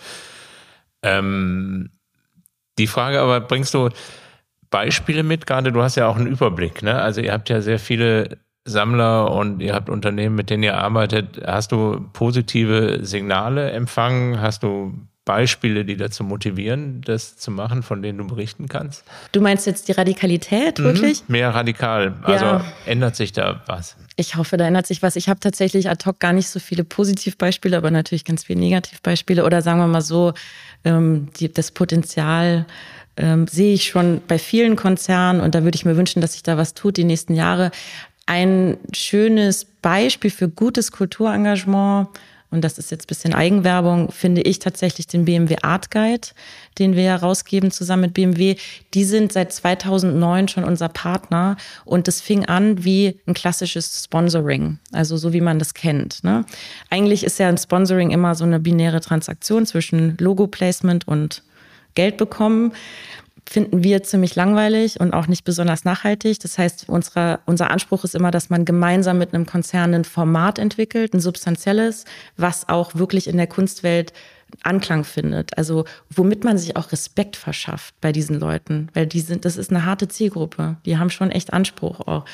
Ähm, 1.02 1.90
die 2.78 2.88
Frage 2.88 3.20
aber, 3.22 3.42
bringst 3.42 3.74
du 3.74 3.90
Beispiele 4.70 5.24
mit? 5.24 5.46
Gerade 5.48 5.72
du 5.72 5.82
hast 5.82 5.96
ja 5.96 6.08
auch 6.08 6.18
einen 6.18 6.28
Überblick, 6.28 6.84
ne? 6.84 7.02
Also 7.02 7.22
ihr 7.22 7.32
habt 7.32 7.50
ja 7.50 7.62
sehr 7.62 7.80
viele 7.80 8.38
Sammler 8.66 9.32
und 9.32 9.62
ihr 9.62 9.74
habt 9.74 9.90
Unternehmen, 9.90 10.36
mit 10.36 10.50
denen 10.50 10.64
ihr 10.64 10.78
arbeitet. 10.78 11.42
Hast 11.46 11.72
du 11.72 12.10
positive 12.14 13.00
Signale 13.04 13.72
empfangen? 13.72 14.42
Hast 14.42 14.64
du 14.64 14.94
Beispiele, 15.26 15.86
die 15.86 15.98
dazu 15.98 16.24
motivieren, 16.24 17.02
das 17.02 17.36
zu 17.36 17.50
machen, 17.50 17.82
von 17.82 18.04
denen 18.04 18.20
du 18.20 18.28
berichten 18.28 18.70
kannst? 18.70 19.04
Du 19.32 19.42
meinst 19.42 19.66
jetzt 19.66 19.88
die 19.88 19.92
Radikalität, 19.92 20.78
mhm. 20.78 20.84
wirklich? 20.84 21.22
Mhm, 21.28 21.32
mehr 21.32 21.54
radikal. 21.54 22.16
Also 22.22 22.46
ja. 22.46 22.66
ändert 22.86 23.16
sich 23.16 23.34
da 23.34 23.64
was? 23.66 23.98
Ich 24.18 24.36
hoffe, 24.36 24.56
da 24.56 24.68
ändert 24.68 24.86
sich 24.86 25.02
was. 25.02 25.16
Ich 25.16 25.28
habe 25.28 25.40
tatsächlich 25.40 25.90
ad 25.90 26.06
hoc 26.06 26.20
gar 26.20 26.32
nicht 26.32 26.48
so 26.48 26.60
viele 26.60 26.84
Positivbeispiele, 26.84 27.76
aber 27.76 27.90
natürlich 27.90 28.24
ganz 28.24 28.44
viele 28.46 28.60
Negativbeispiele. 28.60 29.44
Oder 29.44 29.64
sagen 29.64 29.80
wir 29.80 29.88
mal 29.88 30.02
so, 30.02 30.34
ähm, 30.84 31.30
das 31.56 31.72
Potenzial 31.72 32.68
ähm, 33.18 33.48
sehe 33.48 33.74
ich 33.74 33.86
schon 33.86 34.22
bei 34.28 34.38
vielen 34.38 34.76
Konzernen 34.76 35.42
und 35.42 35.56
da 35.56 35.64
würde 35.64 35.76
ich 35.76 35.86
mir 35.86 35.98
wünschen, 35.98 36.22
dass 36.22 36.34
sich 36.34 36.44
da 36.44 36.58
was 36.58 36.76
tut 36.76 36.98
die 36.98 37.04
nächsten 37.04 37.34
Jahre. 37.34 37.72
Ein 38.28 38.78
schönes 38.94 39.66
Beispiel 39.66 40.32
für 40.32 40.50
gutes 40.50 40.92
Kulturengagement 40.92 42.10
und 42.52 42.62
das 42.62 42.78
ist 42.78 42.92
jetzt 42.92 43.06
ein 43.06 43.08
bisschen 43.08 43.34
Eigenwerbung, 43.34 44.12
finde 44.12 44.42
ich 44.42 44.60
tatsächlich 44.60 45.08
den 45.08 45.26
BMW 45.26 45.58
Art 45.62 45.92
Guide, 45.92 46.28
den 46.78 46.96
wir 46.96 47.04
herausgeben 47.04 47.72
zusammen 47.72 48.04
mit 48.04 48.14
BMW. 48.14 48.56
Die 48.94 49.04
sind 49.04 49.34
seit 49.34 49.52
2009 49.52 50.48
schon 50.48 50.64
unser 50.64 50.90
Partner 50.90 51.58
und 51.84 52.08
das 52.08 52.22
fing 52.22 52.46
an 52.46 52.84
wie 52.84 53.20
ein 53.28 53.34
klassisches 53.34 54.04
Sponsoring, 54.04 54.80
also 54.92 55.18
so 55.18 55.34
wie 55.34 55.42
man 55.42 55.60
das 55.60 55.74
kennt. 55.74 56.24
Ne? 56.24 56.46
Eigentlich 56.90 57.24
ist 57.24 57.40
ja 57.40 57.50
ein 57.50 57.58
Sponsoring 57.58 58.12
immer 58.12 58.36
so 58.36 58.46
eine 58.46 58.60
binäre 58.60 59.02
Transaktion 59.02 59.66
zwischen 59.66 60.18
Logo-Placement 60.18 61.08
und 61.08 61.44
Geld 61.96 62.18
bekommen 62.18 62.74
finden 63.48 63.84
wir 63.84 64.04
ziemlich 64.04 64.36
langweilig 64.36 65.00
und 65.00 65.14
auch 65.14 65.28
nicht 65.28 65.44
besonders 65.44 65.86
nachhaltig. 65.86 66.40
Das 66.40 66.58
heißt, 66.58 66.90
unsere, 66.90 67.40
unser 67.46 67.70
Anspruch 67.72 68.04
ist 68.04 68.16
immer, 68.16 68.32
dass 68.32 68.50
man 68.50 68.66
gemeinsam 68.66 69.18
mit 69.18 69.34
einem 69.34 69.46
Konzern 69.46 69.94
ein 69.94 70.06
Format 70.06 70.60
entwickelt, 70.60 71.14
ein 71.14 71.20
substanzielles, 71.20 72.06
was 72.38 72.68
auch 72.68 72.96
wirklich 72.96 73.28
in 73.28 73.38
der 73.38 73.48
Kunstwelt 73.48 74.14
Anklang 74.64 75.04
findet. 75.04 75.58
Also 75.58 75.86
womit 76.10 76.44
man 76.44 76.58
sich 76.58 76.78
auch 76.78 76.92
Respekt 76.92 77.36
verschafft 77.36 77.94
bei 78.00 78.12
diesen 78.12 78.40
Leuten, 78.40 78.90
weil 78.94 79.08
die 79.08 79.20
sind, 79.20 79.44
das 79.44 79.58
ist 79.58 79.70
eine 79.70 79.86
harte 79.86 80.08
Zielgruppe. 80.08 80.78
Die 80.86 80.98
haben 80.98 81.10
schon 81.10 81.32
echt 81.32 81.52
Anspruch 81.52 82.02
auch. 82.02 82.26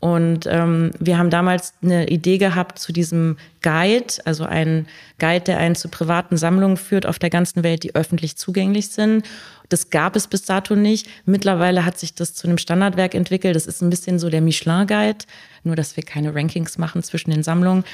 Und 0.00 0.46
ähm, 0.46 0.92
wir 0.98 1.18
haben 1.18 1.28
damals 1.28 1.74
eine 1.82 2.08
Idee 2.08 2.38
gehabt 2.38 2.78
zu 2.78 2.90
diesem 2.90 3.36
Guide, 3.60 4.14
also 4.24 4.44
ein 4.44 4.86
Guide, 5.18 5.44
der 5.44 5.58
einen 5.58 5.74
zu 5.74 5.88
privaten 5.88 6.38
Sammlungen 6.38 6.78
führt 6.78 7.04
auf 7.04 7.18
der 7.18 7.28
ganzen 7.28 7.62
Welt, 7.62 7.82
die 7.82 7.94
öffentlich 7.94 8.36
zugänglich 8.36 8.88
sind. 8.88 9.26
Das 9.68 9.90
gab 9.90 10.16
es 10.16 10.26
bis 10.26 10.42
dato 10.42 10.74
nicht. 10.74 11.06
Mittlerweile 11.26 11.84
hat 11.84 11.98
sich 11.98 12.14
das 12.14 12.34
zu 12.34 12.48
einem 12.48 12.56
Standardwerk 12.56 13.14
entwickelt. 13.14 13.54
Das 13.54 13.66
ist 13.66 13.82
ein 13.82 13.90
bisschen 13.90 14.18
so 14.18 14.30
der 14.30 14.40
Michelin-Guide, 14.40 15.26
nur 15.64 15.76
dass 15.76 15.96
wir 15.96 16.02
keine 16.02 16.34
Rankings 16.34 16.78
machen 16.78 17.02
zwischen 17.02 17.30
den 17.30 17.42
Sammlungen. 17.42 17.84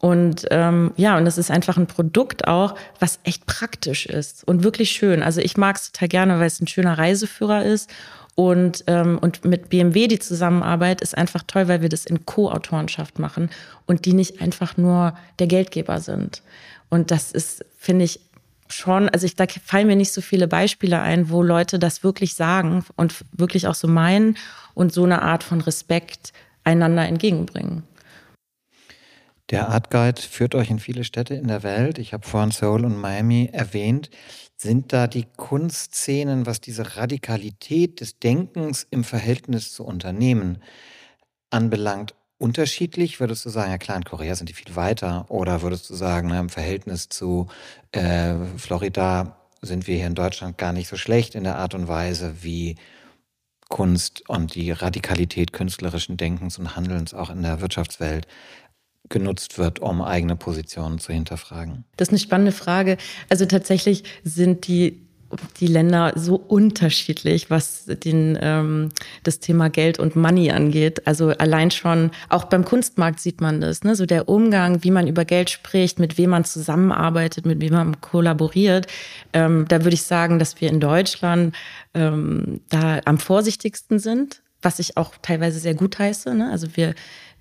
Und 0.00 0.46
ähm, 0.52 0.92
ja, 0.96 1.16
und 1.16 1.26
es 1.26 1.38
ist 1.38 1.50
einfach 1.50 1.76
ein 1.76 1.88
Produkt 1.88 2.46
auch, 2.46 2.76
was 3.00 3.18
echt 3.24 3.46
praktisch 3.46 4.06
ist 4.06 4.46
und 4.46 4.62
wirklich 4.62 4.92
schön. 4.92 5.24
Also 5.24 5.40
ich 5.40 5.56
mag 5.56 5.74
es 5.74 5.90
total 5.90 6.08
gerne, 6.08 6.38
weil 6.38 6.46
es 6.46 6.60
ein 6.60 6.68
schöner 6.68 6.96
Reiseführer 6.96 7.64
ist 7.64 7.90
und, 8.38 8.84
ähm, 8.86 9.18
und 9.18 9.44
mit 9.44 9.68
BMW 9.68 10.06
die 10.06 10.20
Zusammenarbeit 10.20 11.00
ist 11.00 11.18
einfach 11.18 11.42
toll, 11.44 11.66
weil 11.66 11.82
wir 11.82 11.88
das 11.88 12.06
in 12.06 12.24
Co-Autorenschaft 12.24 13.18
machen 13.18 13.50
und 13.84 14.04
die 14.04 14.12
nicht 14.12 14.40
einfach 14.40 14.76
nur 14.76 15.14
der 15.40 15.48
Geldgeber 15.48 15.98
sind. 15.98 16.42
Und 16.88 17.10
das 17.10 17.32
ist, 17.32 17.64
finde 17.76 18.04
ich, 18.04 18.20
schon, 18.68 19.08
also 19.08 19.26
ich, 19.26 19.34
da 19.34 19.46
fallen 19.64 19.88
mir 19.88 19.96
nicht 19.96 20.12
so 20.12 20.20
viele 20.20 20.46
Beispiele 20.46 21.00
ein, 21.00 21.30
wo 21.30 21.42
Leute 21.42 21.80
das 21.80 22.04
wirklich 22.04 22.36
sagen 22.36 22.84
und 22.94 23.24
wirklich 23.32 23.66
auch 23.66 23.74
so 23.74 23.88
meinen 23.88 24.36
und 24.72 24.92
so 24.92 25.02
eine 25.02 25.22
Art 25.22 25.42
von 25.42 25.60
Respekt 25.60 26.32
einander 26.62 27.08
entgegenbringen. 27.08 27.82
Der 29.50 29.68
Art 29.68 29.90
Guide 29.90 30.22
führt 30.22 30.54
euch 30.54 30.70
in 30.70 30.78
viele 30.78 31.02
Städte 31.02 31.34
in 31.34 31.48
der 31.48 31.64
Welt. 31.64 31.98
Ich 31.98 32.12
habe 32.12 32.24
vorhin 32.24 32.52
Seoul 32.52 32.84
und 32.84 33.00
Miami 33.00 33.50
erwähnt. 33.52 34.10
Sind 34.60 34.92
da 34.92 35.06
die 35.06 35.26
Kunstszenen, 35.36 36.44
was 36.44 36.60
diese 36.60 36.96
Radikalität 36.96 38.00
des 38.00 38.18
Denkens 38.18 38.84
im 38.90 39.04
Verhältnis 39.04 39.72
zu 39.72 39.84
Unternehmen 39.84 40.58
anbelangt, 41.50 42.16
unterschiedlich? 42.38 43.20
Würdest 43.20 43.44
du 43.44 43.50
sagen, 43.50 43.70
ja 43.70 43.78
klar, 43.78 43.98
in 43.98 44.04
Korea 44.04 44.34
sind 44.34 44.48
die 44.48 44.54
viel 44.54 44.74
weiter? 44.74 45.26
Oder 45.28 45.62
würdest 45.62 45.88
du 45.90 45.94
sagen, 45.94 46.30
im 46.30 46.48
Verhältnis 46.48 47.08
zu 47.08 47.46
äh, 47.92 48.34
Florida 48.56 49.36
sind 49.62 49.86
wir 49.86 49.96
hier 49.96 50.08
in 50.08 50.16
Deutschland 50.16 50.58
gar 50.58 50.72
nicht 50.72 50.88
so 50.88 50.96
schlecht 50.96 51.36
in 51.36 51.44
der 51.44 51.56
Art 51.56 51.74
und 51.74 51.86
Weise, 51.86 52.42
wie 52.42 52.74
Kunst 53.68 54.28
und 54.28 54.56
die 54.56 54.72
Radikalität 54.72 55.52
künstlerischen 55.52 56.16
Denkens 56.16 56.58
und 56.58 56.74
Handelns 56.74 57.14
auch 57.14 57.30
in 57.30 57.42
der 57.42 57.60
Wirtschaftswelt 57.60 58.26
genutzt 59.08 59.58
wird, 59.58 59.78
um 59.78 60.02
eigene 60.02 60.36
Positionen 60.36 60.98
zu 60.98 61.12
hinterfragen? 61.12 61.84
Das 61.96 62.08
ist 62.08 62.12
eine 62.12 62.18
spannende 62.18 62.52
Frage. 62.52 62.98
Also 63.28 63.46
tatsächlich 63.46 64.04
sind 64.24 64.66
die 64.66 65.08
die 65.60 65.66
Länder 65.66 66.12
so 66.16 66.36
unterschiedlich, 66.36 67.50
was 67.50 67.84
den, 67.84 68.38
ähm, 68.40 68.88
das 69.24 69.40
Thema 69.40 69.68
Geld 69.68 69.98
und 69.98 70.16
Money 70.16 70.50
angeht. 70.50 71.06
Also 71.06 71.28
allein 71.28 71.70
schon, 71.70 72.10
auch 72.28 72.44
beim 72.44 72.64
Kunstmarkt 72.64 73.20
sieht 73.20 73.40
man 73.40 73.60
das, 73.60 73.84
ne? 73.84 73.94
so 73.94 74.06
der 74.06 74.28
Umgang, 74.28 74.82
wie 74.84 74.90
man 74.90 75.06
über 75.06 75.24
Geld 75.24 75.50
spricht, 75.50 75.98
mit 75.98 76.16
wem 76.16 76.30
man 76.30 76.44
zusammenarbeitet, 76.44 77.44
mit 77.44 77.60
wem 77.60 77.74
man 77.74 78.00
kollaboriert. 78.00 78.86
Ähm, 79.32 79.66
da 79.68 79.84
würde 79.84 79.94
ich 79.94 80.02
sagen, 80.02 80.38
dass 80.38 80.60
wir 80.60 80.70
in 80.70 80.80
Deutschland 80.80 81.54
ähm, 81.94 82.60
da 82.70 83.00
am 83.04 83.18
vorsichtigsten 83.18 83.98
sind, 83.98 84.42
was 84.62 84.78
ich 84.78 84.96
auch 84.96 85.12
teilweise 85.20 85.58
sehr 85.58 85.74
gut 85.74 85.98
heiße. 85.98 86.34
Ne? 86.34 86.50
Also 86.50 86.68
wir 86.74 86.94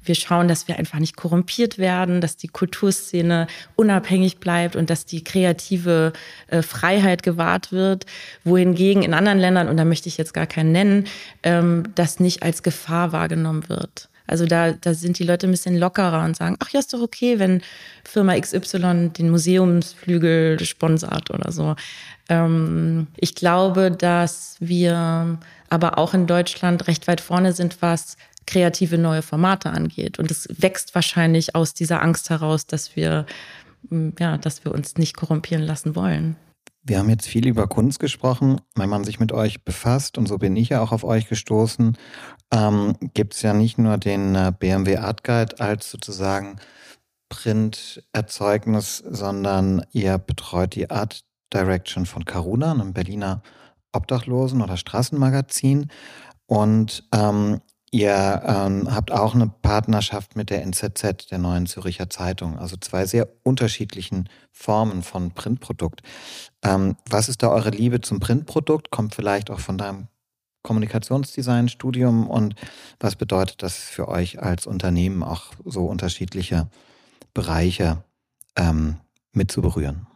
wir 0.08 0.16
schauen, 0.16 0.48
dass 0.48 0.68
wir 0.68 0.78
einfach 0.78 1.00
nicht 1.00 1.16
korrumpiert 1.16 1.78
werden, 1.78 2.22
dass 2.22 2.38
die 2.38 2.48
Kulturszene 2.48 3.48
unabhängig 3.76 4.40
bleibt 4.40 4.76
und 4.76 4.90
dass 4.90 5.06
die 5.06 5.24
kreative 5.24 6.14
äh, 6.48 6.62
Freiheit 6.62 7.24
gewahrt 7.24 7.72
wird. 7.72 8.06
Wohingegen 8.44 9.04
in 9.04 9.14
anderen 9.14 9.40
Ländern, 9.40 9.68
und 9.68 9.78
da 9.78 9.86
möchte 9.86 10.10
ich 10.10 10.18
jetzt 10.18 10.34
gar 10.34 10.48
keinen 10.48 10.72
nennen, 10.72 11.06
ähm, 11.44 11.84
das 11.96 12.20
nicht 12.20 12.44
als 12.44 12.64
Gefahr 12.64 13.12
wahrgenommen 13.12 13.70
wird. 13.70 14.10
Also 14.28 14.46
da, 14.46 14.74
da 14.74 14.94
sind 14.94 15.18
die 15.20 15.24
Leute 15.24 15.48
ein 15.48 15.52
bisschen 15.52 15.78
lockerer 15.78 16.24
und 16.26 16.36
sagen, 16.36 16.58
ach 16.60 16.70
ja, 16.70 16.80
ist 16.80 16.94
doch 16.94 17.02
okay, 17.02 17.40
wenn 17.40 17.62
Firma 18.04 18.38
XY 18.38 19.12
den 19.18 19.30
Museumsflügel 19.30 20.64
sponsert 20.66 21.32
oder 21.32 21.52
so. 21.52 21.76
Ähm, 22.28 23.08
ich 23.16 23.36
glaube, 23.36 23.90
dass 23.90 24.58
wir 24.60 25.40
aber 25.70 25.98
auch 25.98 26.14
in 26.14 26.28
Deutschland 26.28 26.88
recht 26.88 27.08
weit 27.08 27.22
vorne 27.22 27.54
sind, 27.54 27.82
was 27.82 28.18
kreative 28.48 28.98
neue 28.98 29.22
Formate 29.22 29.70
angeht. 29.70 30.18
Und 30.18 30.32
es 30.32 30.48
wächst 30.50 30.96
wahrscheinlich 30.96 31.54
aus 31.54 31.74
dieser 31.76 32.02
Angst 32.02 32.32
heraus, 32.32 32.66
dass 32.66 32.96
wir, 32.96 33.28
mm, 33.90 34.10
ja, 34.20 34.38
dass 34.38 34.66
wir 34.66 34.72
uns 34.72 34.98
nicht 34.98 35.16
korrumpieren 35.16 35.64
lassen 35.64 35.96
wollen. 35.96 36.36
Wir 36.82 37.00
haben 37.00 37.10
jetzt 37.10 37.28
viel 37.28 37.48
über 37.48 37.68
Kunst 37.68 38.00
gesprochen. 38.00 38.62
Wenn 38.76 38.90
man 38.90 39.04
sich 39.04 39.20
mit 39.20 39.34
euch 39.34 39.64
befasst, 39.66 40.18
und 40.18 40.26
so 40.26 40.38
bin 40.38 40.56
ich 40.56 40.70
ja 40.70 40.82
auch 40.82 40.94
auf 40.94 41.04
euch 41.04 41.28
gestoßen, 41.28 41.98
ähm, 42.52 42.96
gibt 43.14 43.36
es 43.36 43.42
ja 43.42 43.54
nicht 43.54 43.78
nur 43.78 43.98
den 43.98 44.36
äh, 44.36 44.54
BMW 44.58 44.98
Art 44.98 45.24
Guide 45.26 45.60
als 45.60 45.92
sozusagen 45.92 46.60
Printerzeugnis, 47.30 49.00
sondern 49.00 49.86
ihr 49.92 50.18
betreut 50.18 50.76
die 50.76 50.90
Art 50.90 51.26
Direction 51.54 52.06
von 52.06 52.24
Karuna, 52.24 52.72
einem 52.72 52.94
Berliner 52.94 53.42
Obdachlosen- 53.92 54.62
oder 54.62 54.78
Straßenmagazin. 54.78 55.90
Und 56.46 57.04
ähm, 57.14 57.60
ihr 57.92 58.42
ähm, 58.46 58.94
habt 58.94 59.12
auch 59.12 59.34
eine 59.34 59.48
Partnerschaft 59.48 60.36
mit 60.36 60.50
der 60.50 60.64
NZZ, 60.64 61.30
der 61.32 61.38
Neuen 61.38 61.66
Züricher 61.66 62.10
Zeitung. 62.10 62.58
Also 62.58 62.78
zwei 62.78 63.06
sehr 63.06 63.28
unterschiedlichen 63.44 64.30
Formen 64.52 65.04
von 65.04 65.32
Printprodukt. 65.32 66.02
Ähm, 66.64 66.96
was 67.10 67.30
ist 67.30 67.44
da 67.44 67.50
eure 67.50 67.70
Liebe 67.70 68.02
zum 68.02 68.20
Printprodukt? 68.20 68.92
Kommt 68.92 69.16
vielleicht 69.16 69.50
auch 69.50 69.60
von 69.60 69.78
deinem 69.78 70.08
Kommunikationsdesign-Studium 70.64 72.30
und 72.30 72.56
was 73.00 73.16
bedeutet 73.16 73.64
das 73.64 73.76
für 73.78 74.10
euch 74.10 74.42
als 74.42 74.68
Unternehmen 74.68 75.24
auch 75.24 75.54
so 75.64 75.86
unterschiedliche 75.86 76.68
Bereiche 77.34 78.04
ähm, 78.58 78.98
mit 79.32 79.50
zu 79.50 79.62
berühren? 79.62 80.08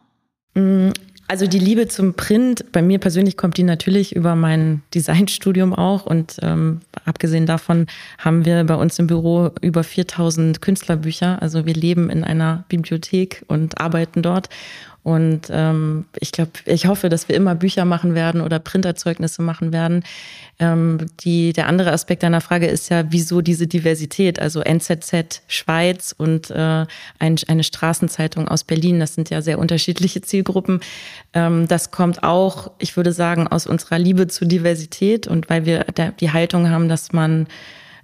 Mm, 0.55 0.89
also 1.32 1.48
die 1.48 1.60
Liebe 1.60 1.88
zum 1.88 2.13
Print, 2.13 2.74
bei 2.74 2.82
mir 2.82 3.00
persönlich 3.00 3.38
kommt 3.38 3.56
die 3.56 3.63
natürlich 3.63 4.13
über 4.13 4.36
mein 4.36 4.82
Designstudium 4.94 5.74
auch. 5.74 6.06
Und 6.06 6.36
ähm, 6.41 6.82
abgesehen 7.06 7.46
davon 7.46 7.88
haben 8.17 8.44
wir 8.44 8.65
bei 8.65 8.76
uns 8.76 9.00
im 9.00 9.08
Büro 9.08 9.50
über 9.62 9.86
4000 9.86 10.62
Künstlerbücher. 10.62 11.41
Also 11.41 11.65
wir 11.65 11.74
leben 11.74 12.10
in 12.10 12.26
einer 12.26 12.65
Bibliothek 12.67 13.46
und 13.48 13.80
arbeiten 13.80 14.22
dort. 14.22 14.50
Und 15.03 15.47
ähm, 15.49 16.05
ich 16.19 16.31
glaube, 16.31 16.51
ich 16.65 16.85
hoffe, 16.85 17.09
dass 17.09 17.27
wir 17.27 17.35
immer 17.35 17.55
Bücher 17.55 17.85
machen 17.85 18.13
werden 18.13 18.39
oder 18.39 18.59
Printerzeugnisse 18.59 19.41
machen 19.41 19.73
werden. 19.73 20.03
Ähm, 20.59 21.07
die, 21.21 21.53
der 21.53 21.67
andere 21.67 21.91
Aspekt 21.91 22.21
deiner 22.21 22.41
Frage 22.41 22.67
ist 22.67 22.89
ja, 22.89 23.05
wieso 23.09 23.41
diese 23.41 23.65
Diversität? 23.65 24.39
Also 24.39 24.61
NZZ 24.61 25.41
Schweiz 25.47 26.13
und 26.15 26.51
äh, 26.51 26.85
ein, 27.17 27.35
eine 27.47 27.63
Straßenzeitung 27.63 28.47
aus 28.47 28.63
Berlin, 28.63 28.99
das 28.99 29.15
sind 29.15 29.31
ja 29.31 29.41
sehr 29.41 29.57
unterschiedliche 29.57 30.21
Zielgruppen. 30.21 30.81
Ähm, 31.33 31.67
das 31.67 31.89
kommt 31.89 32.23
auch, 32.23 32.69
ich 32.77 32.95
würde 32.95 33.11
sagen, 33.11 33.47
aus 33.47 33.65
unserer 33.65 33.97
Liebe 33.97 34.27
zur 34.27 34.47
Diversität 34.47 35.25
und 35.25 35.49
weil 35.49 35.65
wir 35.65 35.85
die 36.19 36.31
Haltung 36.31 36.69
haben, 36.69 36.89
dass 36.89 37.11
man 37.11 37.47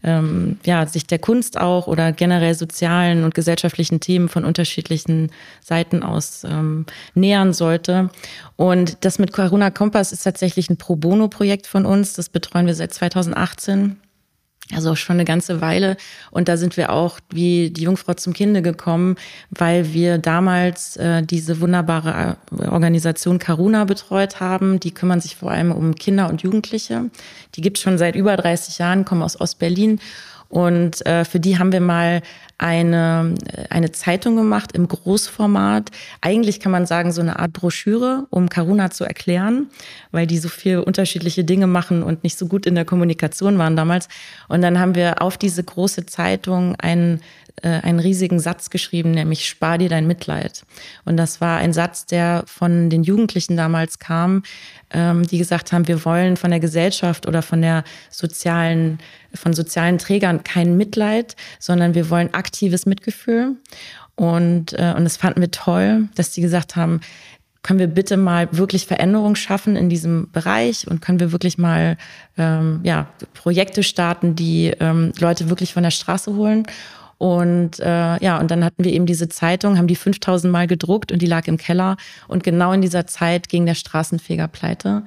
ähm, 0.03 0.59
ja, 0.65 0.85
sich 0.85 1.07
der 1.07 1.19
Kunst 1.19 1.59
auch 1.59 1.87
oder 1.87 2.11
generell 2.11 2.53
sozialen 2.53 3.23
und 3.23 3.35
gesellschaftlichen 3.35 3.99
Themen 3.99 4.29
von 4.29 4.45
unterschiedlichen 4.45 5.31
Seiten 5.61 6.03
aus 6.03 6.43
ähm, 6.43 6.85
nähern 7.13 7.53
sollte. 7.53 8.09
Und 8.55 9.05
das 9.05 9.19
mit 9.19 9.33
Corona 9.33 9.69
Kompass 9.69 10.11
ist 10.11 10.23
tatsächlich 10.23 10.69
ein 10.69 10.77
Pro 10.77 10.95
Bono-Projekt 10.95 11.67
von 11.67 11.85
uns. 11.85 12.13
Das 12.13 12.29
betreuen 12.29 12.67
wir 12.67 12.75
seit 12.75 12.93
2018. 12.93 13.97
Also 14.73 14.95
schon 14.95 15.15
eine 15.15 15.25
ganze 15.25 15.61
Weile. 15.61 15.95
Und 16.29 16.49
da 16.49 16.57
sind 16.57 16.75
wir 16.75 16.91
auch 16.91 17.19
wie 17.29 17.69
die 17.69 17.83
Jungfrau 17.83 18.13
zum 18.15 18.33
Kinde 18.33 18.61
gekommen, 18.61 19.15
weil 19.49 19.93
wir 19.93 20.17
damals 20.17 20.97
äh, 20.97 21.23
diese 21.23 21.61
wunderbare 21.61 22.37
äh, 22.59 22.65
Organisation 22.65 23.39
Karuna 23.39 23.85
betreut 23.85 24.39
haben. 24.39 24.79
Die 24.79 24.93
kümmern 24.93 25.21
sich 25.21 25.35
vor 25.37 25.51
allem 25.51 25.71
um 25.71 25.95
Kinder 25.95 26.29
und 26.29 26.41
Jugendliche. 26.41 27.09
Die 27.55 27.61
gibt 27.61 27.77
schon 27.77 27.97
seit 27.97 28.15
über 28.15 28.35
30 28.35 28.77
Jahren, 28.77 29.05
kommen 29.05 29.23
aus 29.23 29.39
Ostberlin. 29.39 29.99
Und 30.49 31.05
äh, 31.05 31.25
für 31.25 31.39
die 31.39 31.59
haben 31.59 31.71
wir 31.71 31.81
mal 31.81 32.21
eine, 32.57 33.35
eine 33.69 33.91
Zeitung 33.91 34.35
gemacht 34.35 34.71
im 34.71 34.87
Großformat. 34.87 35.91
Eigentlich 36.21 36.59
kann 36.59 36.71
man 36.71 36.85
sagen, 36.85 37.11
so 37.11 37.21
eine 37.21 37.39
Art 37.39 37.53
Broschüre, 37.53 38.25
um 38.29 38.49
Karuna 38.49 38.89
zu 38.89 39.03
erklären, 39.03 39.67
weil 40.11 40.25
die 40.25 40.39
so 40.39 40.49
viel 40.49 40.79
unterschiedliche 40.79 41.43
Dinge 41.43 41.67
machen 41.67 42.01
und 42.01 42.23
nicht 42.23 42.37
so 42.37 42.47
gut 42.47 42.65
in 42.65 42.75
der 42.75 42.85
Kommunikation 42.85 43.57
waren 43.57 43.75
damals. 43.75 44.07
Und 44.47 44.61
dann 44.61 44.79
haben 44.79 44.95
wir 44.95 45.21
auf 45.21 45.37
diese 45.37 45.63
große 45.63 46.05
Zeitung 46.07 46.75
einen 46.75 47.21
äh, 47.63 47.69
einen 47.69 47.99
riesigen 47.99 48.39
Satz 48.39 48.69
geschrieben, 48.69 49.11
nämlich 49.11 49.47
Spar 49.47 49.77
dir 49.77 49.89
dein 49.89 50.07
Mitleid. 50.07 50.63
Und 51.05 51.17
das 51.17 51.41
war 51.41 51.57
ein 51.57 51.73
Satz, 51.73 52.05
der 52.05 52.43
von 52.45 52.89
den 52.89 53.03
Jugendlichen 53.03 53.57
damals 53.57 53.99
kam, 53.99 54.43
ähm, 54.91 55.25
die 55.25 55.37
gesagt 55.37 55.71
haben, 55.71 55.87
wir 55.87 56.05
wollen 56.05 56.37
von 56.37 56.51
der 56.51 56.59
Gesellschaft 56.59 57.27
oder 57.27 57.41
von 57.41 57.61
der 57.61 57.83
sozialen, 58.09 58.99
von 59.33 59.53
sozialen 59.53 59.97
Trägern 59.97 60.43
kein 60.43 60.77
Mitleid, 60.77 61.35
sondern 61.59 61.95
wir 61.95 62.09
wollen 62.09 62.33
aktives 62.33 62.85
Mitgefühl. 62.85 63.55
Und, 64.15 64.73
äh, 64.73 64.93
und 64.95 65.03
das 65.03 65.17
fanden 65.17 65.41
wir 65.41 65.51
toll, 65.51 66.09
dass 66.15 66.31
die 66.31 66.41
gesagt 66.41 66.75
haben, 66.75 67.01
können 67.63 67.79
wir 67.79 67.87
bitte 67.87 68.17
mal 68.17 68.47
wirklich 68.51 68.87
Veränderungen 68.87 69.35
schaffen 69.35 69.75
in 69.75 69.89
diesem 69.89 70.31
Bereich 70.31 70.87
und 70.87 71.01
können 71.01 71.19
wir 71.19 71.31
wirklich 71.31 71.57
mal 71.57 71.97
ähm, 72.37 72.79
ja, 72.83 73.07
Projekte 73.33 73.83
starten, 73.83 74.35
die 74.35 74.73
ähm, 74.79 75.11
Leute 75.19 75.49
wirklich 75.49 75.73
von 75.73 75.83
der 75.83 75.91
Straße 75.91 76.33
holen. 76.33 76.65
Und 77.17 77.79
äh, 77.79 78.23
ja, 78.23 78.39
und 78.39 78.51
dann 78.51 78.63
hatten 78.63 78.83
wir 78.83 78.93
eben 78.93 79.05
diese 79.05 79.27
Zeitung, 79.27 79.77
haben 79.77 79.87
die 79.87 79.95
5000 79.95 80.51
Mal 80.51 80.67
gedruckt 80.67 81.11
und 81.11 81.21
die 81.21 81.25
lag 81.25 81.47
im 81.47 81.57
Keller. 81.57 81.97
Und 82.27 82.43
genau 82.43 82.71
in 82.73 82.81
dieser 82.81 83.07
Zeit 83.07 83.49
ging 83.49 83.65
der 83.65 83.75
Straßenfeger 83.75 84.47
pleite. 84.47 85.03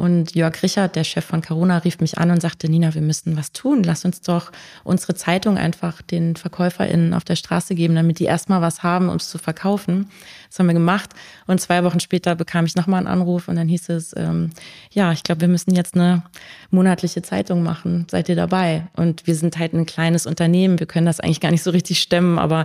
Und 0.00 0.34
Jörg 0.34 0.62
Richard, 0.62 0.96
der 0.96 1.04
Chef 1.04 1.26
von 1.26 1.42
Caruna, 1.42 1.76
rief 1.76 2.00
mich 2.00 2.16
an 2.16 2.30
und 2.30 2.40
sagte, 2.40 2.70
Nina, 2.70 2.94
wir 2.94 3.02
müssen 3.02 3.36
was 3.36 3.52
tun. 3.52 3.82
Lass 3.82 4.06
uns 4.06 4.22
doch 4.22 4.50
unsere 4.82 5.14
Zeitung 5.14 5.58
einfach 5.58 6.00
den 6.00 6.36
VerkäuferInnen 6.36 7.12
auf 7.12 7.22
der 7.22 7.36
Straße 7.36 7.74
geben, 7.74 7.94
damit 7.94 8.18
die 8.18 8.24
erstmal 8.24 8.62
was 8.62 8.82
haben, 8.82 9.10
um 9.10 9.16
es 9.16 9.28
zu 9.28 9.36
verkaufen. 9.36 10.08
Das 10.48 10.58
haben 10.58 10.68
wir 10.68 10.72
gemacht. 10.72 11.10
Und 11.46 11.60
zwei 11.60 11.84
Wochen 11.84 12.00
später 12.00 12.34
bekam 12.34 12.64
ich 12.64 12.76
nochmal 12.76 13.00
einen 13.00 13.08
Anruf 13.08 13.48
und 13.48 13.56
dann 13.56 13.68
hieß 13.68 13.90
es, 13.90 14.14
ähm, 14.16 14.52
ja, 14.90 15.12
ich 15.12 15.22
glaube, 15.22 15.42
wir 15.42 15.48
müssen 15.48 15.74
jetzt 15.74 15.94
eine 15.94 16.22
monatliche 16.70 17.20
Zeitung 17.20 17.62
machen. 17.62 18.06
Seid 18.10 18.30
ihr 18.30 18.36
dabei? 18.36 18.86
Und 18.96 19.26
wir 19.26 19.34
sind 19.34 19.58
halt 19.58 19.74
ein 19.74 19.84
kleines 19.84 20.24
Unternehmen. 20.24 20.80
Wir 20.80 20.86
können 20.86 21.04
das 21.04 21.20
eigentlich 21.20 21.40
gar 21.40 21.50
nicht 21.50 21.62
so 21.62 21.72
richtig 21.72 22.00
stemmen, 22.00 22.38
aber 22.38 22.64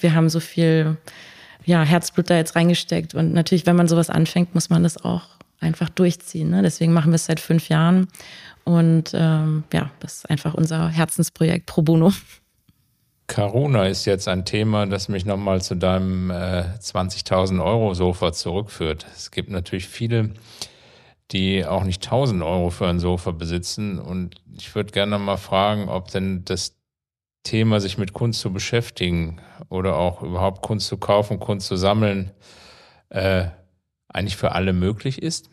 wir 0.00 0.14
haben 0.14 0.28
so 0.28 0.40
viel 0.40 0.96
ja, 1.64 1.84
Herzblut 1.84 2.28
da 2.28 2.34
jetzt 2.34 2.56
reingesteckt. 2.56 3.14
Und 3.14 3.32
natürlich, 3.32 3.66
wenn 3.66 3.76
man 3.76 3.86
sowas 3.86 4.10
anfängt, 4.10 4.56
muss 4.56 4.68
man 4.68 4.82
das 4.82 4.96
auch 4.96 5.22
einfach 5.62 5.88
durchziehen. 5.88 6.50
Ne? 6.50 6.62
Deswegen 6.62 6.92
machen 6.92 7.12
wir 7.12 7.16
es 7.16 7.26
seit 7.26 7.40
fünf 7.40 7.68
Jahren. 7.68 8.08
Und 8.64 9.12
ähm, 9.14 9.64
ja, 9.72 9.90
das 10.00 10.18
ist 10.18 10.30
einfach 10.30 10.54
unser 10.54 10.88
Herzensprojekt 10.88 11.66
Pro 11.66 11.82
Bono. 11.82 12.12
Corona 13.28 13.86
ist 13.86 14.04
jetzt 14.04 14.28
ein 14.28 14.44
Thema, 14.44 14.86
das 14.86 15.08
mich 15.08 15.24
nochmal 15.24 15.62
zu 15.62 15.74
deinem 15.74 16.30
äh, 16.30 16.64
20.000 16.78 17.64
Euro 17.64 17.94
Sofa 17.94 18.32
zurückführt. 18.32 19.06
Es 19.14 19.30
gibt 19.30 19.48
natürlich 19.48 19.88
viele, 19.88 20.30
die 21.30 21.64
auch 21.64 21.84
nicht 21.84 22.04
1000 22.04 22.42
Euro 22.42 22.70
für 22.70 22.88
ein 22.88 22.98
Sofa 22.98 23.30
besitzen. 23.30 23.98
Und 23.98 24.42
ich 24.54 24.74
würde 24.74 24.92
gerne 24.92 25.18
mal 25.18 25.38
fragen, 25.38 25.88
ob 25.88 26.10
denn 26.10 26.44
das 26.44 26.76
Thema, 27.42 27.80
sich 27.80 27.98
mit 27.98 28.12
Kunst 28.12 28.40
zu 28.40 28.52
beschäftigen 28.52 29.40
oder 29.68 29.96
auch 29.96 30.22
überhaupt 30.22 30.62
Kunst 30.62 30.86
zu 30.86 30.96
kaufen, 30.96 31.40
Kunst 31.40 31.66
zu 31.66 31.76
sammeln, 31.76 32.30
äh, 33.08 33.46
eigentlich 34.12 34.36
für 34.36 34.52
alle 34.52 34.72
möglich 34.72 35.22
ist? 35.22 35.48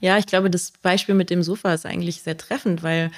Ja, 0.00 0.16
ich 0.16 0.26
glaube, 0.26 0.50
das 0.50 0.72
Beispiel 0.82 1.14
mit 1.14 1.30
dem 1.30 1.42
Sofa 1.42 1.74
ist 1.74 1.86
eigentlich 1.86 2.22
sehr 2.22 2.36
treffend, 2.36 2.82
weil 2.82 3.10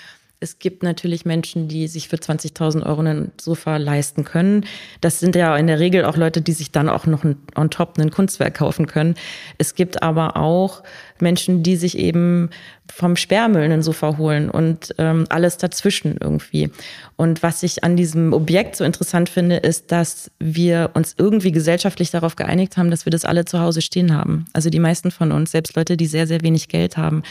es 0.42 0.58
gibt 0.58 0.82
natürlich 0.82 1.24
Menschen, 1.24 1.68
die 1.68 1.86
sich 1.86 2.08
für 2.08 2.16
20.000 2.16 2.84
Euro 2.84 3.00
ein 3.02 3.30
Sofa 3.40 3.76
leisten 3.76 4.24
können. 4.24 4.66
Das 5.00 5.20
sind 5.20 5.36
ja 5.36 5.56
in 5.56 5.68
der 5.68 5.78
Regel 5.78 6.04
auch 6.04 6.16
Leute, 6.16 6.42
die 6.42 6.52
sich 6.52 6.72
dann 6.72 6.88
auch 6.88 7.06
noch 7.06 7.24
on 7.24 7.70
top 7.70 7.96
ein 7.98 8.10
Kunstwerk 8.10 8.54
kaufen 8.54 8.86
können. 8.86 9.14
Es 9.58 9.76
gibt 9.76 10.02
aber 10.02 10.36
auch 10.36 10.82
Menschen, 11.20 11.62
die 11.62 11.76
sich 11.76 11.96
eben 11.96 12.50
vom 12.92 13.16
Sperrmüll 13.16 13.70
ein 13.70 13.82
Sofa 13.82 14.18
holen 14.18 14.50
und 14.50 14.94
ähm, 14.98 15.24
alles 15.28 15.56
dazwischen 15.56 16.16
irgendwie. 16.20 16.70
Und 17.16 17.42
was 17.42 17.62
ich 17.62 17.84
an 17.84 17.96
diesem 17.96 18.32
Objekt 18.32 18.76
so 18.76 18.84
interessant 18.84 19.28
finde, 19.28 19.56
ist, 19.56 19.92
dass 19.92 20.30
wir 20.40 20.90
uns 20.94 21.14
irgendwie 21.16 21.52
gesellschaftlich 21.52 22.10
darauf 22.10 22.36
geeinigt 22.36 22.76
haben, 22.76 22.90
dass 22.90 23.06
wir 23.06 23.10
das 23.10 23.24
alle 23.24 23.44
zu 23.44 23.60
Hause 23.60 23.80
stehen 23.80 24.12
haben. 24.12 24.46
Also 24.52 24.68
die 24.68 24.80
meisten 24.80 25.10
von 25.12 25.30
uns, 25.30 25.52
selbst 25.52 25.76
Leute, 25.76 25.96
die 25.96 26.06
sehr, 26.06 26.26
sehr 26.26 26.42
wenig 26.42 26.68
Geld 26.68 26.96
haben. 26.96 27.22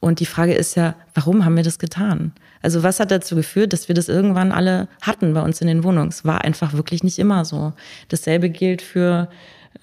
Und 0.00 0.20
die 0.20 0.26
Frage 0.26 0.54
ist 0.54 0.76
ja, 0.76 0.94
warum 1.14 1.44
haben 1.44 1.56
wir 1.56 1.62
das 1.62 1.78
getan? 1.78 2.32
Also 2.62 2.82
was 2.82 3.00
hat 3.00 3.10
dazu 3.10 3.36
geführt, 3.36 3.72
dass 3.72 3.88
wir 3.88 3.94
das 3.94 4.08
irgendwann 4.08 4.50
alle 4.50 4.88
hatten 5.02 5.34
bei 5.34 5.42
uns 5.42 5.60
in 5.60 5.66
den 5.66 5.84
Wohnungen? 5.84 6.08
Es 6.08 6.24
war 6.24 6.42
einfach 6.42 6.72
wirklich 6.72 7.04
nicht 7.04 7.18
immer 7.18 7.44
so. 7.44 7.74
Dasselbe 8.08 8.48
gilt 8.48 8.80
für 8.80 9.28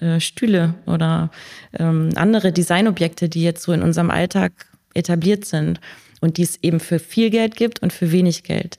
äh, 0.00 0.18
Stühle 0.20 0.74
oder 0.86 1.30
ähm, 1.78 2.10
andere 2.16 2.52
Designobjekte, 2.52 3.28
die 3.28 3.42
jetzt 3.42 3.62
so 3.62 3.72
in 3.72 3.82
unserem 3.82 4.10
Alltag 4.10 4.52
etabliert 4.94 5.44
sind 5.44 5.80
und 6.20 6.36
die 6.36 6.42
es 6.42 6.58
eben 6.62 6.80
für 6.80 6.98
viel 6.98 7.30
Geld 7.30 7.56
gibt 7.56 7.80
und 7.80 7.92
für 7.92 8.10
wenig 8.10 8.42
Geld. 8.42 8.76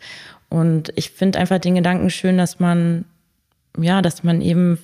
Und 0.49 0.91
ich 0.95 1.12
finde 1.12 1.39
einfach 1.39 1.60
den 1.60 1.75
Gedanken 1.75 2.10
schön, 2.10 2.38
dass 2.38 2.60
man, 2.60 3.06
ja, 3.78 4.02
dass 4.02 4.23
man 4.23 4.41
eben 4.41 4.80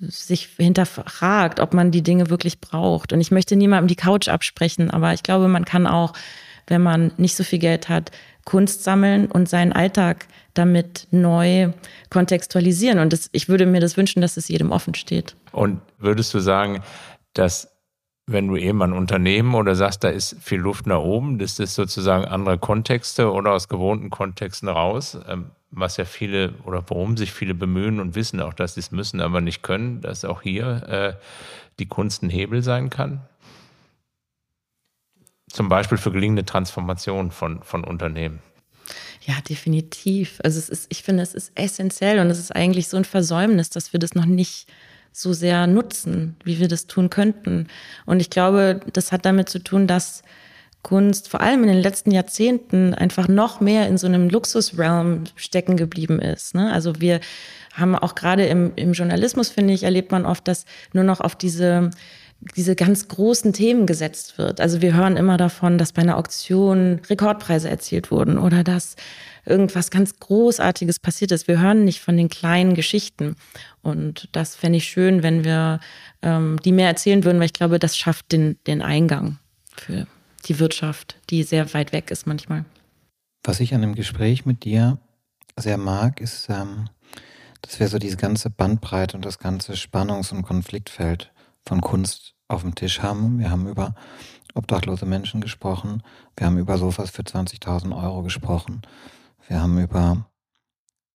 sich 0.00 0.48
hinterfragt, 0.56 1.60
ob 1.60 1.74
man 1.74 1.90
die 1.90 2.02
Dinge 2.02 2.30
wirklich 2.30 2.60
braucht. 2.60 3.12
Und 3.12 3.20
ich 3.20 3.30
möchte 3.30 3.56
niemandem 3.56 3.88
die 3.88 3.96
Couch 3.96 4.28
absprechen, 4.28 4.90
aber 4.90 5.12
ich 5.12 5.22
glaube, 5.22 5.48
man 5.48 5.64
kann 5.64 5.86
auch, 5.86 6.14
wenn 6.66 6.82
man 6.82 7.12
nicht 7.16 7.36
so 7.36 7.44
viel 7.44 7.58
Geld 7.58 7.88
hat, 7.88 8.10
Kunst 8.44 8.82
sammeln 8.84 9.26
und 9.26 9.48
seinen 9.48 9.72
Alltag 9.72 10.26
damit 10.54 11.06
neu 11.10 11.72
kontextualisieren. 12.08 12.98
Und 12.98 13.12
das, 13.12 13.28
ich 13.32 13.48
würde 13.48 13.66
mir 13.66 13.80
das 13.80 13.96
wünschen, 13.96 14.22
dass 14.22 14.36
es 14.36 14.48
jedem 14.48 14.72
offen 14.72 14.94
steht. 14.94 15.36
Und 15.52 15.80
würdest 15.98 16.32
du 16.34 16.40
sagen, 16.40 16.82
dass 17.34 17.68
wenn 18.26 18.48
du 18.48 18.56
eben 18.56 18.82
ein 18.82 18.92
Unternehmen 18.92 19.54
oder 19.54 19.74
sagst, 19.74 20.04
da 20.04 20.08
ist 20.08 20.36
viel 20.40 20.60
Luft 20.60 20.86
nach 20.86 21.00
oben, 21.00 21.38
das 21.38 21.58
ist 21.58 21.74
sozusagen 21.74 22.24
andere 22.24 22.58
Kontexte 22.58 23.30
oder 23.30 23.52
aus 23.52 23.68
gewohnten 23.68 24.10
Kontexten 24.10 24.68
raus, 24.68 25.18
ähm, 25.28 25.50
was 25.70 25.96
ja 25.96 26.04
viele 26.04 26.54
oder 26.64 26.84
warum 26.88 27.16
sich 27.16 27.32
viele 27.32 27.54
bemühen 27.54 28.00
und 28.00 28.14
wissen 28.14 28.40
auch, 28.40 28.54
dass 28.54 28.74
sie 28.74 28.80
es 28.80 28.90
müssen, 28.90 29.20
aber 29.20 29.40
nicht 29.40 29.62
können, 29.62 30.00
dass 30.00 30.24
auch 30.24 30.42
hier 30.42 30.88
äh, 30.88 31.14
die 31.78 31.86
Kunst 31.86 32.22
ein 32.22 32.30
Hebel 32.30 32.62
sein 32.62 32.90
kann? 32.90 33.22
zum 35.52 35.68
Beispiel 35.68 35.98
für 35.98 36.12
gelingende 36.12 36.44
Transformation 36.44 37.30
von, 37.30 37.62
von 37.62 37.84
Unternehmen. 37.84 38.40
Ja, 39.22 39.34
definitiv. 39.48 40.40
Also 40.42 40.58
es 40.58 40.68
ist, 40.68 40.86
ich 40.88 41.02
finde, 41.02 41.22
es 41.22 41.34
ist 41.34 41.52
essentiell 41.54 42.18
und 42.20 42.28
es 42.28 42.38
ist 42.38 42.54
eigentlich 42.54 42.88
so 42.88 42.96
ein 42.96 43.04
Versäumnis, 43.04 43.70
dass 43.70 43.92
wir 43.92 44.00
das 44.00 44.14
noch 44.14 44.24
nicht 44.24 44.68
so 45.12 45.32
sehr 45.32 45.66
nutzen, 45.66 46.36
wie 46.44 46.60
wir 46.60 46.68
das 46.68 46.86
tun 46.86 47.10
könnten. 47.10 47.66
Und 48.06 48.20
ich 48.20 48.30
glaube, 48.30 48.80
das 48.92 49.12
hat 49.12 49.26
damit 49.26 49.48
zu 49.48 49.62
tun, 49.62 49.86
dass 49.86 50.22
Kunst 50.82 51.28
vor 51.28 51.40
allem 51.40 51.62
in 51.62 51.68
den 51.68 51.82
letzten 51.82 52.10
Jahrzehnten 52.10 52.94
einfach 52.94 53.28
noch 53.28 53.60
mehr 53.60 53.86
in 53.86 53.98
so 53.98 54.06
einem 54.06 54.30
Luxusrealm 54.30 55.24
stecken 55.36 55.76
geblieben 55.76 56.20
ist. 56.20 56.54
Ne? 56.54 56.72
Also 56.72 57.00
wir 57.00 57.20
haben 57.74 57.94
auch 57.94 58.14
gerade 58.14 58.46
im, 58.46 58.72
im 58.76 58.92
Journalismus, 58.92 59.50
finde 59.50 59.74
ich, 59.74 59.82
erlebt 59.82 60.10
man 60.10 60.26
oft, 60.26 60.48
dass 60.48 60.64
nur 60.92 61.04
noch 61.04 61.20
auf 61.20 61.36
diese 61.36 61.90
diese 62.56 62.74
ganz 62.74 63.08
großen 63.08 63.52
Themen 63.52 63.86
gesetzt 63.86 64.38
wird. 64.38 64.60
Also 64.60 64.80
wir 64.80 64.94
hören 64.94 65.16
immer 65.16 65.36
davon, 65.36 65.76
dass 65.76 65.92
bei 65.92 66.02
einer 66.02 66.16
Auktion 66.16 67.00
Rekordpreise 67.08 67.68
erzielt 67.68 68.10
wurden 68.10 68.38
oder 68.38 68.64
dass 68.64 68.96
irgendwas 69.44 69.90
ganz 69.90 70.18
Großartiges 70.18 71.00
passiert 71.00 71.32
ist. 71.32 71.48
Wir 71.48 71.60
hören 71.60 71.84
nicht 71.84 72.00
von 72.00 72.16
den 72.16 72.28
kleinen 72.28 72.74
Geschichten. 72.74 73.36
Und 73.82 74.28
das 74.32 74.56
fände 74.56 74.78
ich 74.78 74.84
schön, 74.84 75.22
wenn 75.22 75.44
wir 75.44 75.80
ähm, 76.22 76.58
die 76.64 76.72
mehr 76.72 76.88
erzählen 76.88 77.24
würden, 77.24 77.38
weil 77.38 77.46
ich 77.46 77.52
glaube, 77.52 77.78
das 77.78 77.96
schafft 77.96 78.32
den, 78.32 78.58
den 78.66 78.80
Eingang 78.80 79.38
für 79.76 80.06
die 80.46 80.58
Wirtschaft, 80.58 81.18
die 81.30 81.42
sehr 81.42 81.72
weit 81.74 81.92
weg 81.92 82.10
ist 82.10 82.26
manchmal. 82.26 82.64
Was 83.44 83.60
ich 83.60 83.74
an 83.74 83.80
dem 83.80 83.94
Gespräch 83.94 84.46
mit 84.46 84.64
dir 84.64 84.98
sehr 85.56 85.78
mag, 85.78 86.20
ist, 86.20 86.48
ähm, 86.48 86.88
dass 87.62 87.80
wir 87.80 87.88
so 87.88 87.98
diese 87.98 88.16
ganze 88.16 88.50
Bandbreite 88.50 89.16
und 89.16 89.24
das 89.24 89.38
ganze 89.38 89.76
Spannungs- 89.76 90.32
und 90.32 90.42
Konfliktfeld 90.42 91.32
von 91.66 91.80
Kunst 91.80 92.34
auf 92.48 92.62
dem 92.62 92.74
Tisch 92.74 93.00
haben. 93.00 93.38
Wir 93.38 93.50
haben 93.50 93.66
über 93.66 93.94
obdachlose 94.54 95.06
Menschen 95.06 95.40
gesprochen. 95.40 96.02
Wir 96.36 96.46
haben 96.46 96.58
über 96.58 96.78
Sofas 96.78 97.10
für 97.10 97.22
20.000 97.22 97.96
Euro 97.96 98.22
gesprochen. 98.22 98.82
Wir 99.46 99.62
haben 99.62 99.78
über 99.78 100.29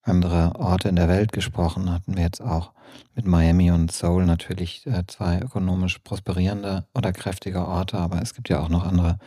andere 0.06 0.56
Orte 0.56 0.90
in 0.90 0.96
der 0.96 1.08
Welt 1.08 1.32
gesprochen. 1.32 1.92
Hatten 1.92 2.16
wir 2.16 2.24
jetzt 2.24 2.42
auch 2.42 2.72
mit 3.16 3.26
Miami 3.26 3.72
und 3.72 3.92
Seoul 3.92 4.26
natürlich 4.26 4.86
äh, 4.88 5.04
zwei 5.08 5.40
ökonomisch 5.40 6.00
prosperierende 6.00 6.86
oder 6.94 7.12
kräftige 7.12 7.68
Orte. 7.68 7.98
Aber 7.98 8.22
es 8.22 8.34
gibt 8.34 8.50
ja 8.50 8.62
auch 8.62 8.70
noch 8.70 8.86
andere 8.86 9.18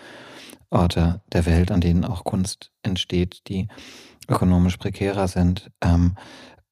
Orte 0.71 1.21
der 1.33 1.47
Welt, 1.47 1.71
an 1.71 1.81
denen 1.81 2.05
auch 2.05 2.25
Kunst 2.25 2.71
entsteht, 2.83 3.49
die 3.49 3.69
ökonomisch 4.29 4.77
prekärer 4.77 5.29
sind. 5.29 5.71
Ähm, 5.83 6.15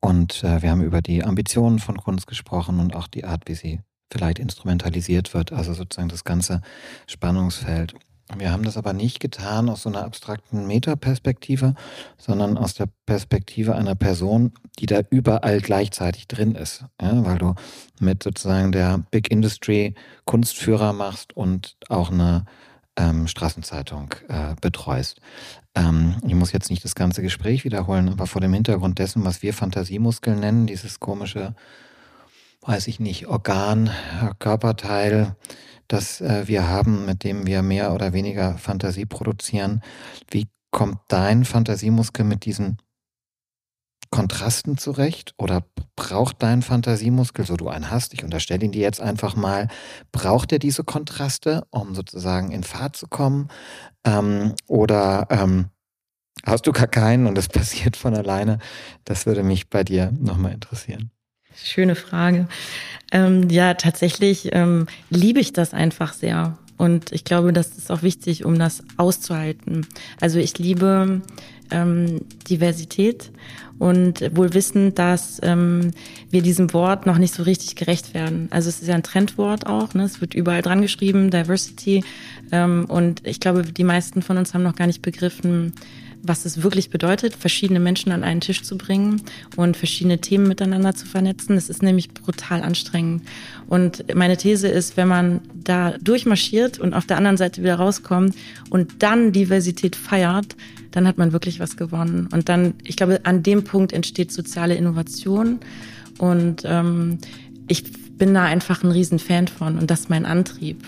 und 0.00 0.44
äh, 0.44 0.62
wir 0.62 0.70
haben 0.70 0.82
über 0.82 1.02
die 1.02 1.24
Ambitionen 1.24 1.78
von 1.78 1.96
Kunst 1.96 2.26
gesprochen 2.26 2.80
und 2.80 2.94
auch 2.94 3.08
die 3.08 3.24
Art, 3.24 3.42
wie 3.46 3.54
sie 3.54 3.80
vielleicht 4.10 4.38
instrumentalisiert 4.38 5.34
wird, 5.34 5.52
also 5.52 5.72
sozusagen 5.72 6.08
das 6.08 6.24
ganze 6.24 6.60
Spannungsfeld. 7.08 7.94
Wir 8.34 8.50
haben 8.50 8.64
das 8.64 8.76
aber 8.76 8.92
nicht 8.92 9.20
getan 9.20 9.68
aus 9.68 9.82
so 9.82 9.88
einer 9.88 10.04
abstrakten 10.04 10.66
Metaperspektive, 10.66 11.74
sondern 12.18 12.58
aus 12.58 12.74
der 12.74 12.88
Perspektive 13.06 13.76
einer 13.76 13.94
Person, 13.94 14.52
die 14.78 14.86
da 14.86 15.00
überall 15.10 15.60
gleichzeitig 15.60 16.26
drin 16.26 16.56
ist. 16.56 16.84
Ja, 17.00 17.24
weil 17.24 17.38
du 17.38 17.54
mit 18.00 18.22
sozusagen 18.22 18.72
der 18.72 19.04
Big 19.10 19.30
Industry 19.30 19.94
Kunstführer 20.24 20.92
machst 20.92 21.36
und 21.36 21.76
auch 21.88 22.10
eine 22.10 22.46
ähm, 22.96 23.28
Straßenzeitung 23.28 24.14
äh, 24.28 24.54
betreust. 24.60 25.20
Ähm, 25.76 26.16
ich 26.26 26.34
muss 26.34 26.52
jetzt 26.52 26.70
nicht 26.70 26.84
das 26.84 26.96
ganze 26.96 27.22
Gespräch 27.22 27.64
wiederholen, 27.64 28.08
aber 28.08 28.26
vor 28.26 28.40
dem 28.40 28.52
Hintergrund 28.52 28.98
dessen, 28.98 29.24
was 29.24 29.42
wir 29.42 29.54
Fantasiemuskeln 29.54 30.40
nennen, 30.40 30.66
dieses 30.66 30.98
komische 30.98 31.54
weiß 32.66 32.88
ich 32.88 33.00
nicht, 33.00 33.26
Organ, 33.28 33.90
Körperteil, 34.38 35.36
das 35.88 36.20
äh, 36.20 36.46
wir 36.46 36.68
haben, 36.68 37.06
mit 37.06 37.24
dem 37.24 37.46
wir 37.46 37.62
mehr 37.62 37.92
oder 37.92 38.12
weniger 38.12 38.58
Fantasie 38.58 39.06
produzieren. 39.06 39.82
Wie 40.30 40.48
kommt 40.70 40.98
dein 41.08 41.44
Fantasiemuskel 41.44 42.24
mit 42.24 42.44
diesen 42.44 42.78
Kontrasten 44.10 44.78
zurecht? 44.78 45.34
Oder 45.38 45.64
braucht 45.96 46.42
dein 46.42 46.62
Fantasiemuskel, 46.62 47.44
so 47.44 47.56
du 47.56 47.68
einen 47.68 47.90
hast, 47.90 48.14
ich 48.14 48.24
unterstelle 48.24 48.64
ihn 48.64 48.72
dir 48.72 48.82
jetzt 48.82 49.00
einfach 49.00 49.36
mal, 49.36 49.68
braucht 50.12 50.52
er 50.52 50.58
diese 50.58 50.84
Kontraste, 50.84 51.66
um 51.70 51.94
sozusagen 51.94 52.50
in 52.50 52.62
Fahrt 52.62 52.96
zu 52.96 53.06
kommen? 53.08 53.48
Ähm, 54.04 54.54
oder 54.66 55.26
ähm, 55.30 55.70
hast 56.44 56.66
du 56.66 56.72
gar 56.72 56.88
keinen 56.88 57.26
und 57.26 57.38
es 57.38 57.48
passiert 57.48 57.96
von 57.96 58.14
alleine? 58.14 58.58
Das 59.04 59.26
würde 59.26 59.42
mich 59.42 59.70
bei 59.70 59.84
dir 59.84 60.12
nochmal 60.12 60.52
interessieren. 60.52 61.10
Schöne 61.62 61.94
Frage. 61.94 62.48
Ähm, 63.12 63.48
ja, 63.50 63.74
tatsächlich 63.74 64.50
ähm, 64.52 64.86
liebe 65.10 65.40
ich 65.40 65.52
das 65.52 65.72
einfach 65.72 66.12
sehr. 66.12 66.58
Und 66.76 67.12
ich 67.12 67.24
glaube, 67.24 67.52
das 67.52 67.78
ist 67.78 67.90
auch 67.90 68.02
wichtig, 68.02 68.44
um 68.44 68.58
das 68.58 68.82
auszuhalten. 68.98 69.86
Also 70.20 70.38
ich 70.38 70.58
liebe 70.58 71.22
ähm, 71.70 72.20
Diversität 72.48 73.30
und 73.78 74.36
wohl 74.36 74.54
wissend, 74.54 74.98
dass 74.98 75.40
ähm, 75.42 75.92
wir 76.30 76.42
diesem 76.42 76.72
Wort 76.72 77.06
noch 77.06 77.18
nicht 77.18 77.34
so 77.34 77.42
richtig 77.42 77.76
gerecht 77.76 78.14
werden. 78.14 78.48
Also 78.50 78.68
es 78.68 78.80
ist 78.80 78.88
ja 78.88 78.94
ein 78.94 79.02
Trendwort 79.02 79.66
auch, 79.66 79.94
ne? 79.94 80.04
es 80.04 80.20
wird 80.20 80.34
überall 80.34 80.62
dran 80.62 80.82
geschrieben, 80.82 81.30
Diversity. 81.30 82.04
Ähm, 82.52 82.84
und 82.88 83.26
ich 83.26 83.40
glaube, 83.40 83.62
die 83.62 83.84
meisten 83.84 84.22
von 84.22 84.36
uns 84.36 84.54
haben 84.54 84.62
noch 84.62 84.76
gar 84.76 84.86
nicht 84.86 85.02
begriffen, 85.02 85.72
was 86.26 86.44
es 86.44 86.62
wirklich 86.62 86.90
bedeutet, 86.90 87.34
verschiedene 87.34 87.80
Menschen 87.80 88.12
an 88.12 88.24
einen 88.24 88.40
Tisch 88.40 88.62
zu 88.62 88.76
bringen 88.76 89.22
und 89.56 89.76
verschiedene 89.76 90.18
Themen 90.18 90.48
miteinander 90.48 90.94
zu 90.94 91.06
vernetzen. 91.06 91.56
Es 91.56 91.68
ist 91.68 91.82
nämlich 91.82 92.10
brutal 92.10 92.62
anstrengend. 92.62 93.22
Und 93.68 94.14
meine 94.14 94.36
These 94.36 94.68
ist, 94.68 94.96
wenn 94.96 95.08
man 95.08 95.40
da 95.54 95.96
durchmarschiert 95.98 96.78
und 96.78 96.94
auf 96.94 97.06
der 97.06 97.16
anderen 97.16 97.36
Seite 97.36 97.62
wieder 97.62 97.76
rauskommt 97.76 98.34
und 98.70 99.02
dann 99.02 99.32
Diversität 99.32 99.96
feiert, 99.96 100.56
dann 100.92 101.06
hat 101.06 101.18
man 101.18 101.32
wirklich 101.32 101.60
was 101.60 101.76
gewonnen. 101.76 102.28
Und 102.32 102.48
dann, 102.48 102.74
ich 102.82 102.96
glaube, 102.96 103.20
an 103.24 103.42
dem 103.42 103.64
Punkt 103.64 103.92
entsteht 103.92 104.32
soziale 104.32 104.74
Innovation. 104.74 105.60
Und 106.18 106.62
ähm, 106.64 107.18
ich 107.68 107.84
bin 108.16 108.32
da 108.32 108.44
einfach 108.44 108.82
ein 108.82 108.90
Riesenfan 108.90 109.48
von 109.48 109.78
und 109.78 109.90
das 109.90 110.00
ist 110.00 110.10
mein 110.10 110.24
Antrieb. 110.24 110.82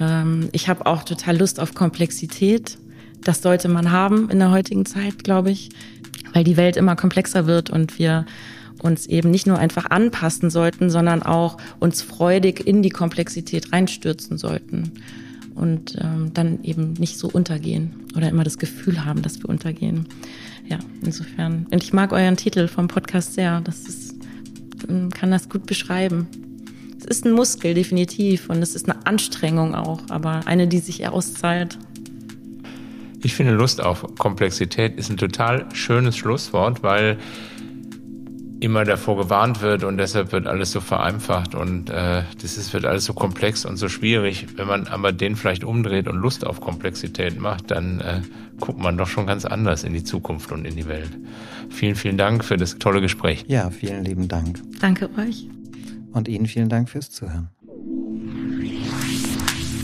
Ähm, 0.00 0.48
ich 0.52 0.68
habe 0.68 0.86
auch 0.86 1.02
total 1.02 1.36
Lust 1.36 1.60
auf 1.60 1.74
Komplexität 1.74 2.78
das 3.22 3.42
sollte 3.42 3.68
man 3.68 3.90
haben 3.90 4.30
in 4.30 4.38
der 4.38 4.50
heutigen 4.50 4.86
Zeit, 4.86 5.24
glaube 5.24 5.50
ich, 5.50 5.70
weil 6.32 6.44
die 6.44 6.56
Welt 6.56 6.76
immer 6.76 6.96
komplexer 6.96 7.46
wird 7.46 7.70
und 7.70 7.98
wir 7.98 8.26
uns 8.82 9.06
eben 9.06 9.30
nicht 9.30 9.46
nur 9.46 9.58
einfach 9.58 9.90
anpassen 9.90 10.50
sollten, 10.50 10.90
sondern 10.90 11.22
auch 11.22 11.56
uns 11.80 12.02
freudig 12.02 12.66
in 12.66 12.82
die 12.82 12.90
Komplexität 12.90 13.72
reinstürzen 13.72 14.38
sollten 14.38 14.92
und 15.54 15.96
ähm, 16.00 16.32
dann 16.34 16.62
eben 16.62 16.92
nicht 16.94 17.18
so 17.18 17.28
untergehen 17.28 17.94
oder 18.14 18.28
immer 18.28 18.44
das 18.44 18.58
Gefühl 18.58 19.04
haben, 19.04 19.22
dass 19.22 19.38
wir 19.42 19.48
untergehen. 19.48 20.06
Ja, 20.68 20.78
insofern. 21.02 21.66
Und 21.70 21.82
ich 21.82 21.92
mag 21.92 22.12
euren 22.12 22.36
Titel 22.36 22.68
vom 22.68 22.88
Podcast 22.88 23.34
sehr. 23.34 23.60
Das 23.62 23.86
ist, 23.88 24.14
kann 25.14 25.30
das 25.30 25.48
gut 25.48 25.64
beschreiben. 25.66 26.26
Es 26.98 27.04
ist 27.04 27.24
ein 27.24 27.32
Muskel, 27.32 27.74
definitiv. 27.74 28.50
Und 28.50 28.62
es 28.62 28.74
ist 28.74 28.90
eine 28.90 29.06
Anstrengung 29.06 29.74
auch, 29.74 30.00
aber 30.10 30.46
eine, 30.46 30.66
die 30.68 30.78
sich 30.78 31.06
auszahlt. 31.08 31.78
Ich 33.26 33.34
finde, 33.34 33.54
Lust 33.54 33.82
auf 33.82 34.06
Komplexität 34.18 34.96
ist 34.96 35.10
ein 35.10 35.16
total 35.16 35.66
schönes 35.74 36.16
Schlusswort, 36.16 36.84
weil 36.84 37.18
immer 38.60 38.84
davor 38.84 39.16
gewarnt 39.16 39.62
wird 39.62 39.82
und 39.82 39.98
deshalb 39.98 40.30
wird 40.30 40.46
alles 40.46 40.70
so 40.70 40.80
vereinfacht 40.80 41.56
und 41.56 41.90
äh, 41.90 42.22
das 42.40 42.56
ist, 42.56 42.72
wird 42.72 42.84
alles 42.84 43.04
so 43.04 43.14
komplex 43.14 43.64
und 43.64 43.78
so 43.78 43.88
schwierig. 43.88 44.46
Wenn 44.54 44.68
man 44.68 44.86
aber 44.86 45.10
den 45.10 45.34
vielleicht 45.34 45.64
umdreht 45.64 46.06
und 46.06 46.18
Lust 46.18 46.46
auf 46.46 46.60
Komplexität 46.60 47.40
macht, 47.40 47.72
dann 47.72 47.98
äh, 47.98 48.20
guckt 48.60 48.78
man 48.78 48.96
doch 48.96 49.08
schon 49.08 49.26
ganz 49.26 49.44
anders 49.44 49.82
in 49.82 49.92
die 49.92 50.04
Zukunft 50.04 50.52
und 50.52 50.64
in 50.64 50.76
die 50.76 50.86
Welt. 50.86 51.10
Vielen, 51.68 51.96
vielen 51.96 52.18
Dank 52.18 52.44
für 52.44 52.56
das 52.56 52.78
tolle 52.78 53.00
Gespräch. 53.00 53.44
Ja, 53.48 53.70
vielen 53.70 54.04
lieben 54.04 54.28
Dank. 54.28 54.62
Danke 54.78 55.10
euch. 55.18 55.48
Und 56.12 56.28
Ihnen 56.28 56.46
vielen 56.46 56.68
Dank 56.68 56.88
fürs 56.88 57.10
Zuhören. 57.10 57.48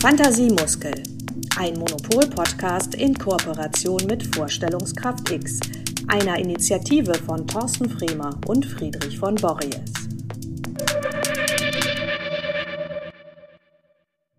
Fantasiemuskel 0.00 0.92
ein 1.62 1.74
Monopol-Podcast 1.74 2.96
in 2.96 3.16
Kooperation 3.16 4.04
mit 4.08 4.34
Vorstellungskraft 4.34 5.30
X, 5.30 5.60
einer 6.08 6.36
Initiative 6.36 7.14
von 7.14 7.46
Thorsten 7.46 7.88
Fremer 7.88 8.36
und 8.48 8.66
Friedrich 8.66 9.16
von 9.16 9.36
Borries. 9.36 10.01